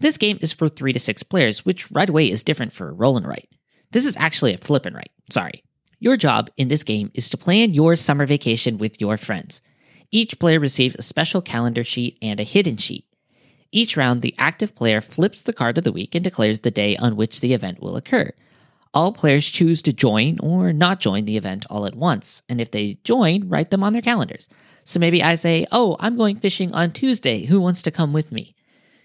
This 0.00 0.18
game 0.18 0.38
is 0.40 0.52
for 0.52 0.68
3 0.68 0.92
to 0.92 0.98
6 0.98 1.22
players, 1.22 1.64
which 1.64 1.88
right 1.92 2.08
away 2.08 2.28
is 2.28 2.42
different 2.42 2.72
for 2.72 2.92
roll 2.92 3.16
and 3.16 3.24
write. 3.24 3.48
This 3.92 4.06
is 4.06 4.16
actually 4.16 4.54
a 4.54 4.58
flip 4.58 4.86
and 4.86 4.96
write, 4.96 5.12
sorry. 5.30 5.62
Your 6.00 6.16
job 6.16 6.50
in 6.56 6.66
this 6.66 6.82
game 6.82 7.12
is 7.14 7.30
to 7.30 7.36
plan 7.36 7.72
your 7.72 7.94
summer 7.94 8.26
vacation 8.26 8.76
with 8.76 9.00
your 9.00 9.16
friends. 9.16 9.60
Each 10.10 10.36
player 10.36 10.58
receives 10.58 10.96
a 10.96 11.02
special 11.02 11.40
calendar 11.40 11.84
sheet 11.84 12.18
and 12.20 12.40
a 12.40 12.44
hidden 12.44 12.76
sheet. 12.76 13.06
Each 13.70 13.96
round, 13.96 14.20
the 14.20 14.34
active 14.36 14.74
player 14.74 15.00
flips 15.00 15.44
the 15.44 15.52
card 15.52 15.78
of 15.78 15.84
the 15.84 15.92
week 15.92 16.16
and 16.16 16.24
declares 16.24 16.60
the 16.60 16.72
day 16.72 16.96
on 16.96 17.14
which 17.14 17.40
the 17.40 17.54
event 17.54 17.80
will 17.80 17.94
occur 17.94 18.32
all 18.94 19.12
players 19.12 19.48
choose 19.48 19.82
to 19.82 19.92
join 19.92 20.38
or 20.40 20.72
not 20.72 21.00
join 21.00 21.24
the 21.24 21.36
event 21.36 21.64
all 21.70 21.86
at 21.86 21.94
once. 21.94 22.42
And 22.48 22.60
if 22.60 22.70
they 22.70 22.98
join, 23.04 23.48
write 23.48 23.70
them 23.70 23.82
on 23.82 23.92
their 23.92 24.02
calendars. 24.02 24.48
So 24.84 25.00
maybe 25.00 25.22
I 25.22 25.34
say, 25.34 25.66
Oh, 25.72 25.96
I'm 26.00 26.16
going 26.16 26.36
fishing 26.36 26.72
on 26.74 26.92
Tuesday. 26.92 27.46
Who 27.46 27.60
wants 27.60 27.82
to 27.82 27.90
come 27.90 28.12
with 28.12 28.32
me? 28.32 28.54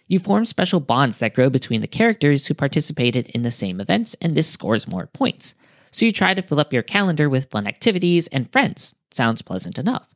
You 0.08 0.20
form 0.20 0.46
special 0.46 0.80
bonds 0.80 1.18
that 1.18 1.34
grow 1.34 1.50
between 1.50 1.82
the 1.82 1.88
characters 1.88 2.48
who 2.48 2.54
participated 2.54 3.28
in 3.30 3.42
the 3.42 3.52
same 3.52 3.82
events, 3.82 4.16
and 4.22 4.36
this 4.36 4.50
scores 4.50 4.88
more 4.88 5.08
points. 5.08 5.54
So 5.92 6.06
you 6.06 6.12
try 6.14 6.34
to 6.34 6.42
fill 6.42 6.60
up 6.60 6.72
your 6.72 6.84
calendar 6.84 7.30
with 7.30 7.52
fun 7.52 7.68
activities 7.68 8.28
and 8.28 8.52
friends. 8.52 8.96
Sounds 9.12 9.42
pleasant 9.42 9.78
enough. 9.78 10.14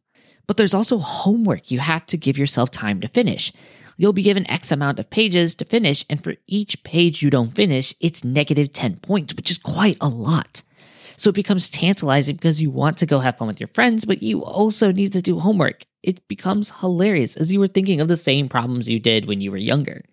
But 0.47 0.57
there's 0.57 0.73
also 0.73 0.97
homework 0.97 1.71
you 1.71 1.79
have 1.79 2.05
to 2.07 2.17
give 2.17 2.37
yourself 2.37 2.71
time 2.71 3.01
to 3.01 3.07
finish. 3.07 3.51
You'll 3.97 4.13
be 4.13 4.23
given 4.23 4.49
X 4.49 4.71
amount 4.71 4.99
of 4.99 5.09
pages 5.09 5.55
to 5.55 5.65
finish, 5.65 6.05
and 6.09 6.23
for 6.23 6.35
each 6.47 6.83
page 6.83 7.21
you 7.21 7.29
don't 7.29 7.55
finish, 7.55 7.93
it's 7.99 8.23
negative 8.23 8.73
10 8.73 8.97
points, 8.97 9.33
which 9.33 9.51
is 9.51 9.57
quite 9.57 9.97
a 10.01 10.07
lot. 10.07 10.61
So 11.17 11.29
it 11.29 11.35
becomes 11.35 11.69
tantalizing 11.69 12.35
because 12.35 12.61
you 12.61 12.71
want 12.71 12.97
to 12.97 13.05
go 13.05 13.19
have 13.19 13.37
fun 13.37 13.47
with 13.47 13.59
your 13.59 13.69
friends, 13.73 14.05
but 14.05 14.23
you 14.23 14.43
also 14.43 14.91
need 14.91 15.13
to 15.13 15.21
do 15.21 15.39
homework. 15.39 15.85
It 16.01 16.27
becomes 16.27 16.79
hilarious 16.79 17.37
as 17.37 17.51
you 17.51 17.59
were 17.59 17.67
thinking 17.67 18.01
of 18.01 18.07
the 18.07 18.17
same 18.17 18.49
problems 18.49 18.89
you 18.89 18.99
did 18.99 19.25
when 19.25 19.39
you 19.39 19.51
were 19.51 19.57
younger. 19.57 20.03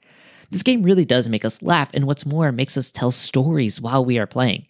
This 0.51 0.63
game 0.63 0.83
really 0.83 1.05
does 1.05 1.29
make 1.29 1.45
us 1.45 1.63
laugh, 1.63 1.91
and 1.95 2.07
what's 2.07 2.27
more, 2.27 2.53
makes 2.53 2.77
us 2.77 2.91
tell 2.91 3.11
stories 3.11 3.81
while 3.81 4.05
we 4.05 4.19
are 4.19 4.27
playing. 4.27 4.67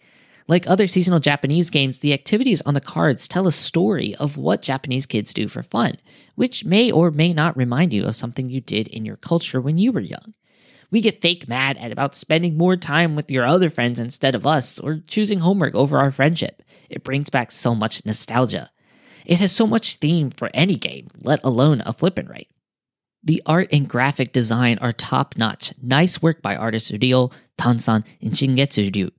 Like 0.49 0.67
other 0.67 0.87
seasonal 0.87 1.19
Japanese 1.19 1.69
games, 1.69 1.99
the 1.99 2.11
activities 2.11 2.59
on 2.61 2.73
the 2.73 2.81
cards 2.81 3.27
tell 3.27 3.45
a 3.47 3.51
story 3.51 4.15
of 4.15 4.35
what 4.35 4.63
Japanese 4.63 5.05
kids 5.05 5.31
do 5.31 5.47
for 5.47 5.61
fun, 5.61 5.97
which 6.33 6.65
may 6.65 6.91
or 6.91 7.11
may 7.11 7.33
not 7.33 7.55
remind 7.55 7.93
you 7.93 8.05
of 8.05 8.15
something 8.15 8.49
you 8.49 8.59
did 8.59 8.87
in 8.87 9.05
your 9.05 9.15
culture 9.15 9.61
when 9.61 9.77
you 9.77 9.91
were 9.91 9.99
young. 9.99 10.33
We 10.89 11.01
get 11.01 11.21
fake 11.21 11.47
mad 11.47 11.77
at 11.77 11.91
about 11.91 12.15
spending 12.15 12.57
more 12.57 12.75
time 12.75 13.15
with 13.15 13.29
your 13.29 13.45
other 13.45 13.69
friends 13.69 13.99
instead 13.99 14.33
of 14.33 14.47
us, 14.47 14.79
or 14.79 15.03
choosing 15.05 15.37
homework 15.37 15.75
over 15.75 15.99
our 15.99 16.09
friendship. 16.09 16.63
It 16.89 17.03
brings 17.03 17.29
back 17.29 17.51
so 17.51 17.75
much 17.75 18.03
nostalgia. 18.03 18.71
It 19.27 19.39
has 19.39 19.51
so 19.51 19.67
much 19.67 19.97
theme 19.97 20.31
for 20.31 20.49
any 20.55 20.77
game, 20.77 21.09
let 21.21 21.41
alone 21.45 21.83
a 21.85 21.93
flip 21.93 22.17
and 22.17 22.27
write. 22.27 22.49
The 23.23 23.43
art 23.45 23.67
and 23.71 23.87
graphic 23.87 24.33
design 24.33 24.79
are 24.79 24.93
top 24.93 25.37
notch. 25.37 25.75
Nice 25.79 26.23
work 26.23 26.41
by 26.41 26.55
artists 26.55 26.89
Ryo, 26.89 27.29
Tansan, 27.59 28.03
and 28.19 28.31
Shingetsu 28.31 28.95
Ryu 28.95 29.11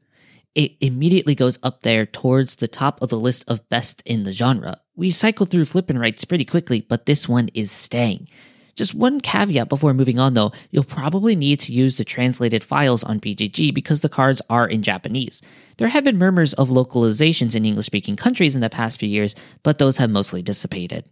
it 0.54 0.72
immediately 0.80 1.34
goes 1.34 1.58
up 1.62 1.82
there 1.82 2.06
towards 2.06 2.56
the 2.56 2.68
top 2.68 3.00
of 3.00 3.08
the 3.08 3.18
list 3.18 3.44
of 3.48 3.68
best 3.68 4.02
in 4.04 4.24
the 4.24 4.32
genre. 4.32 4.80
We 4.96 5.10
cycle 5.10 5.46
through 5.46 5.66
flip 5.66 5.88
and 5.88 6.00
writes 6.00 6.24
pretty 6.24 6.44
quickly, 6.44 6.80
but 6.80 7.06
this 7.06 7.28
one 7.28 7.48
is 7.54 7.70
staying. 7.70 8.28
Just 8.76 8.94
one 8.94 9.20
caveat 9.20 9.68
before 9.68 9.94
moving 9.94 10.18
on 10.18 10.34
though, 10.34 10.52
you'll 10.70 10.84
probably 10.84 11.36
need 11.36 11.60
to 11.60 11.72
use 11.72 11.96
the 11.96 12.04
translated 12.04 12.64
files 12.64 13.04
on 13.04 13.20
BGG 13.20 13.74
because 13.74 14.00
the 14.00 14.08
cards 14.08 14.40
are 14.48 14.66
in 14.66 14.82
Japanese. 14.82 15.42
There 15.76 15.88
have 15.88 16.04
been 16.04 16.18
murmurs 16.18 16.54
of 16.54 16.68
localizations 16.68 17.54
in 17.54 17.64
English 17.64 17.86
speaking 17.86 18.16
countries 18.16 18.54
in 18.54 18.60
the 18.60 18.70
past 18.70 18.98
few 18.98 19.08
years, 19.08 19.34
but 19.62 19.78
those 19.78 19.98
have 19.98 20.10
mostly 20.10 20.42
dissipated. 20.42 21.04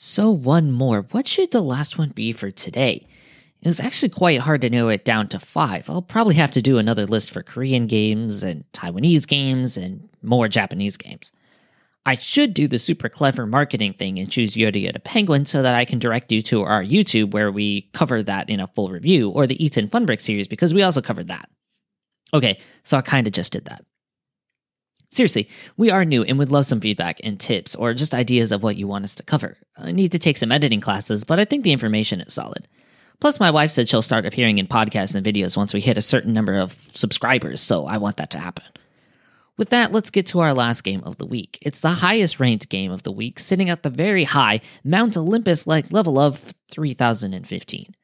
So, 0.00 0.30
one 0.30 0.70
more. 0.70 1.06
What 1.10 1.26
should 1.26 1.50
the 1.50 1.60
last 1.60 1.98
one 1.98 2.10
be 2.10 2.32
for 2.32 2.50
today? 2.50 3.04
It 3.60 3.68
was 3.68 3.80
actually 3.80 4.10
quite 4.10 4.40
hard 4.40 4.60
to 4.60 4.70
narrow 4.70 4.88
it 4.88 5.04
down 5.04 5.28
to 5.28 5.40
five. 5.40 5.90
I'll 5.90 6.02
probably 6.02 6.36
have 6.36 6.52
to 6.52 6.62
do 6.62 6.78
another 6.78 7.06
list 7.06 7.32
for 7.32 7.42
Korean 7.42 7.86
games 7.86 8.44
and 8.44 8.64
Taiwanese 8.72 9.26
games 9.26 9.76
and 9.76 10.08
more 10.22 10.46
Japanese 10.46 10.96
games. 10.96 11.32
I 12.06 12.14
should 12.14 12.54
do 12.54 12.68
the 12.68 12.78
super 12.78 13.08
clever 13.08 13.46
marketing 13.46 13.92
thing 13.92 14.18
and 14.18 14.30
choose 14.30 14.54
Yoda 14.54 14.82
Yoda 14.82 15.02
Penguin 15.02 15.44
so 15.44 15.60
that 15.60 15.74
I 15.74 15.84
can 15.84 15.98
direct 15.98 16.32
you 16.32 16.40
to 16.42 16.62
our 16.62 16.82
YouTube 16.82 17.32
where 17.32 17.50
we 17.50 17.82
cover 17.92 18.22
that 18.22 18.48
in 18.48 18.60
a 18.60 18.68
full 18.68 18.90
review, 18.90 19.28
or 19.28 19.46
the 19.46 19.62
Eaton 19.62 19.88
Funbrick 19.88 20.20
series 20.20 20.48
because 20.48 20.72
we 20.72 20.82
also 20.82 21.02
covered 21.02 21.28
that. 21.28 21.50
Okay, 22.32 22.58
so 22.84 22.96
I 22.96 23.02
kind 23.02 23.26
of 23.26 23.32
just 23.32 23.52
did 23.52 23.66
that. 23.66 23.84
Seriously, 25.10 25.48
we 25.76 25.90
are 25.90 26.04
new 26.04 26.22
and 26.22 26.38
would 26.38 26.52
love 26.52 26.66
some 26.66 26.80
feedback 26.80 27.20
and 27.24 27.40
tips 27.40 27.74
or 27.74 27.92
just 27.92 28.14
ideas 28.14 28.52
of 28.52 28.62
what 28.62 28.76
you 28.76 28.86
want 28.86 29.04
us 29.04 29.14
to 29.16 29.22
cover. 29.22 29.56
I 29.76 29.92
need 29.92 30.12
to 30.12 30.18
take 30.18 30.36
some 30.36 30.52
editing 30.52 30.80
classes, 30.80 31.24
but 31.24 31.40
I 31.40 31.44
think 31.44 31.64
the 31.64 31.72
information 31.72 32.20
is 32.20 32.32
solid. 32.32 32.68
Plus, 33.20 33.40
my 33.40 33.50
wife 33.50 33.70
said 33.70 33.88
she'll 33.88 34.02
start 34.02 34.26
appearing 34.26 34.58
in 34.58 34.66
podcasts 34.66 35.14
and 35.14 35.26
videos 35.26 35.56
once 35.56 35.74
we 35.74 35.80
hit 35.80 35.98
a 35.98 36.02
certain 36.02 36.32
number 36.32 36.54
of 36.54 36.72
subscribers, 36.94 37.60
so 37.60 37.86
I 37.86 37.98
want 37.98 38.16
that 38.18 38.30
to 38.30 38.38
happen. 38.38 38.64
With 39.56 39.70
that, 39.70 39.90
let's 39.90 40.10
get 40.10 40.26
to 40.28 40.38
our 40.38 40.54
last 40.54 40.84
game 40.84 41.02
of 41.02 41.16
the 41.16 41.26
week. 41.26 41.58
It's 41.60 41.80
the 41.80 41.88
highest 41.88 42.38
ranked 42.38 42.68
game 42.68 42.92
of 42.92 43.02
the 43.02 43.10
week, 43.10 43.40
sitting 43.40 43.68
at 43.68 43.82
the 43.82 43.90
very 43.90 44.22
high 44.22 44.60
Mount 44.84 45.16
Olympus 45.16 45.66
like 45.66 45.92
level 45.92 46.16
of 46.16 46.54
3015. 46.70 47.94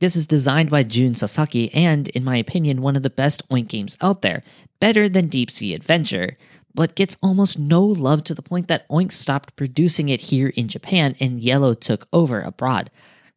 This 0.00 0.16
is 0.16 0.26
designed 0.26 0.70
by 0.70 0.82
Jun 0.82 1.14
Sasaki 1.14 1.72
and, 1.72 2.08
in 2.08 2.24
my 2.24 2.36
opinion, 2.36 2.82
one 2.82 2.96
of 2.96 3.04
the 3.04 3.10
best 3.10 3.48
Oink 3.48 3.68
games 3.68 3.96
out 4.00 4.22
there, 4.22 4.42
better 4.80 5.08
than 5.08 5.28
Deep 5.28 5.48
Sea 5.48 5.74
Adventure, 5.74 6.36
but 6.74 6.96
gets 6.96 7.16
almost 7.22 7.60
no 7.60 7.84
love 7.84 8.24
to 8.24 8.34
the 8.34 8.42
point 8.42 8.66
that 8.66 8.88
Oink 8.88 9.12
stopped 9.12 9.54
producing 9.54 10.08
it 10.08 10.22
here 10.22 10.48
in 10.48 10.66
Japan 10.66 11.14
and 11.20 11.38
IELLO 11.40 11.78
took 11.78 12.08
over 12.12 12.40
abroad. 12.40 12.90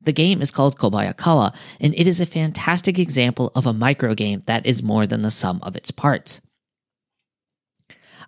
The 0.05 0.13
game 0.13 0.41
is 0.41 0.51
called 0.51 0.77
Kobayakawa, 0.77 1.53
and 1.79 1.93
it 1.97 2.07
is 2.07 2.19
a 2.19 2.25
fantastic 2.27 2.99
example 2.99 3.51
of 3.55 3.65
a 3.65 3.73
micro 3.73 4.13
game 4.13 4.43
that 4.45 4.65
is 4.65 4.83
more 4.83 5.07
than 5.07 5.23
the 5.23 5.31
sum 5.31 5.59
of 5.63 5.75
its 5.75 5.89
parts. 5.89 6.41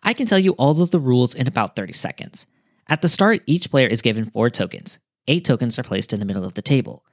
I 0.02 0.14
can 0.14 0.26
tell 0.26 0.40
you 0.40 0.54
all 0.54 0.82
of 0.82 0.90
the 0.90 1.00
rules 1.00 1.36
in 1.36 1.48
about 1.48 1.76
30 1.76 1.94
seconds. 1.94 2.48
At 2.88 3.02
the 3.02 3.08
start, 3.08 3.42
each 3.46 3.70
player 3.70 3.88
is 3.88 4.02
given 4.02 4.30
four 4.30 4.50
tokens. 4.50 4.98
Eight 5.28 5.46
tokens 5.46 5.78
are 5.78 5.84
placed 5.84 6.14
in 6.14 6.20
the 6.20 6.26
middle 6.26 6.46
of 6.46 6.56
the 6.56 6.62
table. 6.62 7.06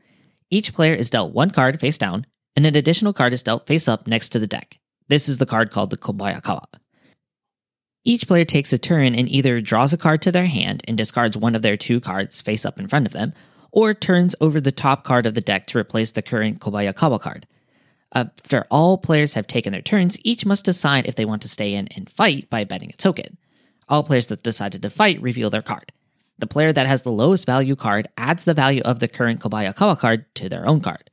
Each 0.51 0.73
player 0.73 0.95
is 0.95 1.11
dealt 1.11 1.35
one 1.35 1.51
card 1.51 1.79
face 1.79 1.99
down, 1.99 2.27
and 2.57 2.65
an 2.65 2.77
additional 2.77 3.13
card 3.13 3.33
is 3.33 3.43
dealt 3.43 3.67
face 3.67 3.87
up 3.87 4.07
next 4.07 4.31
to 4.31 4.39
the 4.39 4.47
deck. 4.47 4.79
This 5.09 5.29
is 5.29 5.39
the 5.39 5.47
card 5.47 5.71
called 5.71 5.91
the 5.91 5.99
Kobayakawa. 5.99 6.67
Each 8.05 8.27
player 8.27 8.45
takes 8.45 8.73
a 8.73 8.79
turn 8.79 9.15
and 9.15 9.29
either 9.29 9.61
draws 9.61 9.93
a 9.93 9.99
card 9.99 10.23
to 10.23 10.33
their 10.33 10.47
hand 10.47 10.83
and 10.87 10.97
discards 10.97 11.37
one 11.37 11.55
of 11.55 11.63
their 11.63 11.77
two 11.77 12.01
cards 12.01 12.41
face 12.41 12.65
up 12.65 12.79
in 12.79 12.87
front 12.87 13.07
of 13.07 13.13
them, 13.13 13.33
or 13.75 13.93
turns 13.93 14.37
over 14.41 14.61
the 14.61 14.73
top 14.73 15.03
card 15.03 15.27
of 15.27 15.35
the 15.35 15.41
deck 15.41 15.67
to 15.67 15.79
replace 15.79 16.13
the 16.13 16.23
current 16.23 16.61
Kobayakawa 16.61 17.21
card. 17.21 17.45
After 18.13 18.65
all 18.71 18.97
players 18.97 19.35
have 19.35 19.49
taken 19.49 19.73
their 19.73 19.83
turns, 19.83 20.17
each 20.23 20.47
must 20.47 20.65
decide 20.65 21.07
if 21.07 21.17
they 21.17 21.25
want 21.25 21.43
to 21.43 21.49
stay 21.49 21.75
in 21.75 21.89
and 21.89 22.09
fight 22.09 22.49
by 22.49 22.63
betting 22.63 22.91
a 22.91 22.97
token. 22.97 23.37
All 23.89 24.05
players 24.05 24.29
that 24.29 24.45
decided 24.45 24.81
to 24.83 24.91
fight 24.91 25.21
reveal 25.21 25.51
their 25.51 25.61
card. 25.61 25.91
The 26.39 26.47
player 26.47 26.73
that 26.73 26.87
has 26.87 27.03
the 27.03 27.11
lowest 27.11 27.47
value 27.47 27.75
card 27.75 28.07
adds 28.17 28.45
the 28.45 28.55
value 28.55 28.83
of 28.83 29.01
the 29.01 29.09
current 29.09 29.41
Kobayakawa 29.41 29.99
card 29.99 30.33
to 30.37 30.49
their 30.49 30.67
own 30.69 30.81
card. 30.81 31.11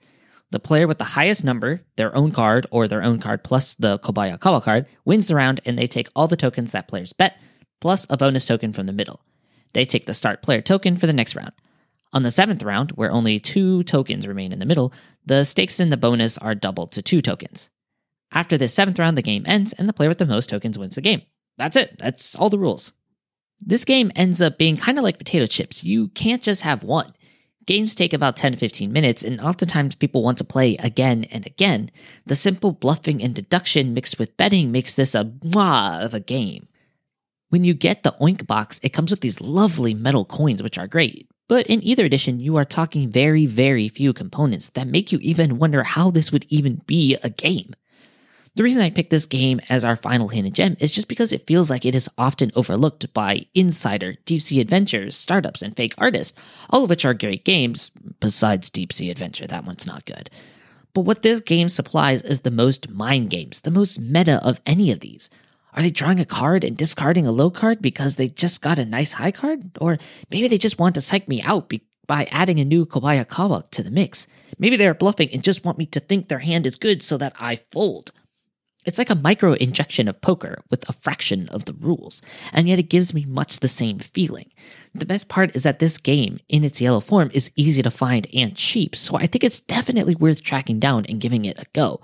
The 0.52 0.60
player 0.60 0.86
with 0.86 1.00
the 1.00 1.04
highest 1.04 1.44
number, 1.44 1.82
their 1.96 2.16
own 2.16 2.32
card 2.32 2.68
or 2.70 2.88
their 2.88 3.02
own 3.02 3.20
card 3.20 3.44
plus 3.44 3.74
the 3.74 3.98
Kobayakawa 3.98 4.62
card, 4.62 4.86
wins 5.04 5.26
the 5.26 5.36
round 5.36 5.62
and 5.66 5.80
they 5.80 5.88
take 5.88 6.10
all 6.16 6.28
the 6.28 6.38
tokens 6.38 6.74
that 6.74 6.88
players 6.88 7.12
bet, 7.12 7.42
plus 7.80 8.06
a 8.08 8.18
bonus 8.18 8.46
token 8.46 8.72
from 8.72 8.86
the 8.86 8.94
middle. 8.94 9.22
They 9.74 9.84
take 9.84 10.06
the 10.06 10.14
start 10.14 10.44
player 10.44 10.62
token 10.62 10.98
for 10.98 11.08
the 11.08 11.14
next 11.14 11.36
round. 11.36 11.54
On 12.14 12.24
the 12.24 12.32
seventh 12.32 12.64
round, 12.64 12.92
where 12.92 13.12
only 13.12 13.40
two 13.40 13.84
tokens 13.84 14.28
remain 14.28 14.52
in 14.52 14.60
the 14.60 14.66
middle, 14.66 14.94
the 15.26 15.44
stakes 15.44 15.80
in 15.80 15.90
the 15.90 15.98
bonus 15.98 16.38
are 16.38 16.56
doubled 16.56 16.92
to 16.94 17.02
two 17.02 17.22
tokens. 17.22 17.70
After 18.34 18.58
this 18.58 18.74
seventh 18.74 19.00
round, 19.00 19.18
the 19.18 19.22
game 19.22 19.44
ends, 19.46 19.74
and 19.74 19.88
the 19.88 19.94
player 19.94 20.10
with 20.10 20.18
the 20.18 20.26
most 20.26 20.50
tokens 20.50 20.78
wins 20.78 20.96
the 20.96 21.02
game. 21.02 21.22
That's 21.58 21.76
it, 21.76 21.98
that's 22.00 22.36
all 22.36 22.50
the 22.50 22.60
rules. 22.60 22.92
This 23.60 23.86
game 23.86 24.12
ends 24.16 24.42
up 24.42 24.58
being 24.58 24.78
kind 24.78 24.98
of 24.98 25.04
like 25.04 25.18
potato 25.18 25.46
chips. 25.46 25.84
You 25.84 26.10
can't 26.10 26.42
just 26.42 26.64
have 26.64 26.84
one. 26.84 27.14
Games 27.66 27.94
take 27.94 28.12
about 28.12 28.36
10 28.36 28.54
to 28.54 28.58
15 28.58 28.92
minutes, 28.92 29.24
and 29.24 29.40
oftentimes 29.40 29.96
people 29.96 30.24
want 30.24 30.38
to 30.40 30.44
play 30.44 30.76
again 30.78 31.26
and 31.26 31.46
again. 31.46 31.92
The 32.26 32.36
simple 32.36 32.72
bluffing 32.72 33.22
and 33.22 33.36
deduction 33.36 33.94
mixed 33.94 34.18
with 34.18 34.36
betting 34.36 34.72
makes 34.72 34.96
this 34.96 35.14
a 35.14 35.24
mwah 35.24 36.04
of 36.04 36.14
a 36.14 36.20
game. 36.20 36.68
When 37.50 37.64
you 37.64 37.74
get 37.74 38.04
the 38.04 38.16
Oink 38.20 38.48
box, 38.48 38.80
it 38.82 38.94
comes 38.94 39.12
with 39.12 39.22
these 39.22 39.42
lovely 39.42 39.94
metal 39.94 40.26
coins, 40.26 40.64
which 40.64 40.78
are 40.78 40.88
great. 40.88 41.30
But 41.52 41.68
in 41.68 41.84
either 41.84 42.06
edition, 42.06 42.40
you 42.40 42.56
are 42.56 42.64
talking 42.64 43.10
very, 43.10 43.46
very 43.46 43.90
few 43.90 44.14
components 44.14 44.70
that 44.70 44.88
make 44.88 45.12
you 45.12 45.20
even 45.22 45.58
wonder 45.58 45.84
how 45.84 46.10
this 46.10 46.32
would 46.32 46.46
even 46.48 46.76
be 46.88 47.18
a 47.24 47.30
game. 47.30 47.76
The 48.56 48.64
reason 48.64 48.82
I 48.82 48.90
picked 48.90 49.10
this 49.10 49.26
game 49.26 49.60
as 49.70 49.84
our 49.84 49.98
final 49.98 50.30
hidden 50.30 50.54
gem 50.54 50.78
is 50.80 50.94
just 50.94 51.10
because 51.10 51.34
it 51.34 51.46
feels 51.46 51.70
like 51.70 51.86
it 51.86 51.94
is 51.94 52.08
often 52.18 52.54
overlooked 52.56 53.14
by 53.14 53.48
Insider, 53.54 54.16
Deep 54.24 54.42
Sea 54.42 54.62
Adventures, 54.62 55.18
startups, 55.18 55.62
and 55.62 55.76
fake 55.76 55.94
artists, 55.98 56.40
all 56.70 56.86
of 56.86 56.90
which 56.90 57.04
are 57.04 57.14
great 57.14 57.44
games, 57.44 57.92
besides 58.22 58.70
Deep 58.70 58.94
Sea 58.94 59.10
Adventure, 59.10 59.46
that 59.48 59.66
one's 59.66 59.86
not 59.86 60.06
good. 60.06 60.30
But 60.94 61.02
what 61.02 61.22
this 61.22 61.42
game 61.42 61.68
supplies 61.68 62.24
is 62.24 62.40
the 62.40 62.50
most 62.50 62.90
mind 62.90 63.30
games, 63.30 63.60
the 63.60 63.72
most 63.72 64.00
meta 64.00 64.42
of 64.42 64.62
any 64.66 64.90
of 64.90 65.02
these. 65.02 65.30
Are 65.74 65.82
they 65.82 65.90
drawing 65.90 66.20
a 66.20 66.26
card 66.26 66.64
and 66.64 66.76
discarding 66.76 67.26
a 67.26 67.32
low 67.32 67.50
card 67.50 67.82
because 67.82 68.16
they 68.16 68.28
just 68.28 68.62
got 68.62 68.80
a 68.80 68.86
nice 68.86 69.14
high 69.14 69.32
card? 69.32 69.78
Or 69.80 69.98
maybe 70.30 70.48
they 70.48 70.58
just 70.58 70.80
want 70.80 70.96
to 70.96 71.02
psych 71.02 71.28
me 71.28 71.42
out 71.42 71.70
be- 71.70 71.88
by 72.08 72.26
adding 72.26 72.60
a 72.60 72.66
new 72.66 72.86
Kobayakawa 72.86 73.70
to 73.72 73.84
the 73.84 73.92
mix. 73.92 74.28
Maybe 74.58 74.76
they're 74.76 74.94
bluffing 74.94 75.30
and 75.32 75.44
just 75.44 75.64
want 75.64 75.78
me 75.78 75.86
to 75.88 76.00
think 76.00 76.28
their 76.28 76.40
hand 76.40 76.66
is 76.66 76.76
good 76.78 77.02
so 77.02 77.18
that 77.18 77.34
I 77.40 77.56
fold. 77.72 78.12
It's 78.84 78.98
like 78.98 79.12
a 79.12 79.16
micro 79.16 79.54
injection 79.54 80.08
of 80.08 80.22
poker 80.22 80.64
with 80.72 80.90
a 80.90 80.94
fraction 80.94 81.48
of 81.50 81.66
the 81.66 81.74
rules, 81.74 82.22
and 82.52 82.68
yet 82.68 82.80
it 82.80 82.90
gives 82.90 83.14
me 83.14 83.26
much 83.26 83.60
the 83.60 83.68
same 83.68 84.00
feeling. 84.00 84.50
The 84.96 85.06
best 85.06 85.28
part 85.28 85.56
is 85.56 85.64
that 85.64 85.78
this 85.78 86.00
game, 86.00 86.40
in 86.50 86.64
its 86.64 86.82
IELLO 86.82 87.04
form, 87.04 87.30
is 87.32 87.52
easy 87.56 87.84
to 87.84 87.92
find 87.92 88.28
and 88.34 88.56
cheap, 88.56 88.96
so 88.96 89.16
I 89.16 89.28
think 89.28 89.44
it's 89.44 89.60
definitely 89.60 90.16
worth 90.16 90.42
tracking 90.42 90.80
down 90.80 91.06
and 91.08 91.22
giving 91.22 91.46
it 91.46 91.60
a 91.60 91.66
go. 91.74 92.02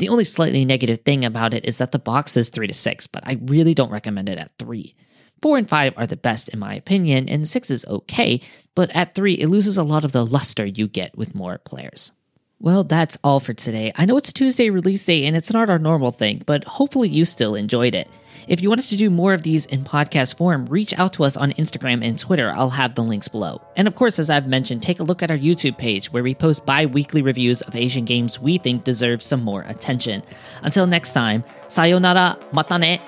The 0.00 0.08
only 0.08 0.24
slightly 0.24 0.64
negative 0.64 1.00
thing 1.00 1.26
about 1.26 1.52
it 1.52 1.66
is 1.66 1.76
that 1.76 1.92
the 1.92 1.98
box 1.98 2.34
is 2.34 2.48
3 2.48 2.66
to 2.66 2.72
6, 2.72 3.06
but 3.08 3.22
I 3.26 3.38
really 3.42 3.74
don't 3.74 3.90
recommend 3.90 4.30
it 4.30 4.38
at 4.38 4.50
3. 4.58 4.94
4 5.42 5.58
and 5.58 5.68
5 5.68 5.92
are 5.98 6.06
the 6.06 6.16
best 6.16 6.48
in 6.48 6.58
my 6.58 6.74
opinion, 6.74 7.28
and 7.28 7.46
6 7.46 7.70
is 7.70 7.84
okay, 7.84 8.40
but 8.74 8.90
at 8.92 9.14
3 9.14 9.34
it 9.34 9.48
loses 9.48 9.76
a 9.76 9.84
lot 9.84 10.06
of 10.06 10.12
the 10.12 10.24
luster 10.24 10.64
you 10.64 10.88
get 10.88 11.18
with 11.18 11.34
more 11.34 11.58
players. 11.58 12.12
Well, 12.62 12.84
that's 12.84 13.16
all 13.24 13.40
for 13.40 13.54
today. 13.54 13.90
I 13.96 14.04
know 14.04 14.18
it's 14.18 14.34
Tuesday 14.34 14.68
release 14.68 15.06
day 15.06 15.24
and 15.24 15.34
it's 15.34 15.50
not 15.50 15.70
our 15.70 15.78
normal 15.78 16.10
thing, 16.10 16.42
but 16.44 16.62
hopefully 16.64 17.08
you 17.08 17.24
still 17.24 17.54
enjoyed 17.54 17.94
it. 17.94 18.06
If 18.48 18.60
you 18.60 18.68
want 18.68 18.80
us 18.80 18.90
to 18.90 18.98
do 18.98 19.08
more 19.08 19.32
of 19.32 19.42
these 19.42 19.64
in 19.64 19.82
podcast 19.82 20.36
form, 20.36 20.66
reach 20.66 20.92
out 20.98 21.14
to 21.14 21.24
us 21.24 21.38
on 21.38 21.52
Instagram 21.52 22.06
and 22.06 22.18
Twitter. 22.18 22.52
I'll 22.54 22.68
have 22.68 22.94
the 22.94 23.02
links 23.02 23.28
below. 23.28 23.62
And 23.76 23.88
of 23.88 23.94
course, 23.94 24.18
as 24.18 24.28
I've 24.28 24.46
mentioned, 24.46 24.82
take 24.82 25.00
a 25.00 25.04
look 25.04 25.22
at 25.22 25.30
our 25.30 25.38
YouTube 25.38 25.78
page 25.78 26.12
where 26.12 26.22
we 26.22 26.34
post 26.34 26.66
bi 26.66 26.84
weekly 26.84 27.22
reviews 27.22 27.62
of 27.62 27.74
Asian 27.74 28.04
games 28.04 28.38
we 28.38 28.58
think 28.58 28.84
deserve 28.84 29.22
some 29.22 29.42
more 29.42 29.62
attention. 29.62 30.22
Until 30.62 30.86
next 30.86 31.14
time, 31.14 31.42
sayonara, 31.68 32.38
mata 32.52 32.78
ne! 32.78 33.00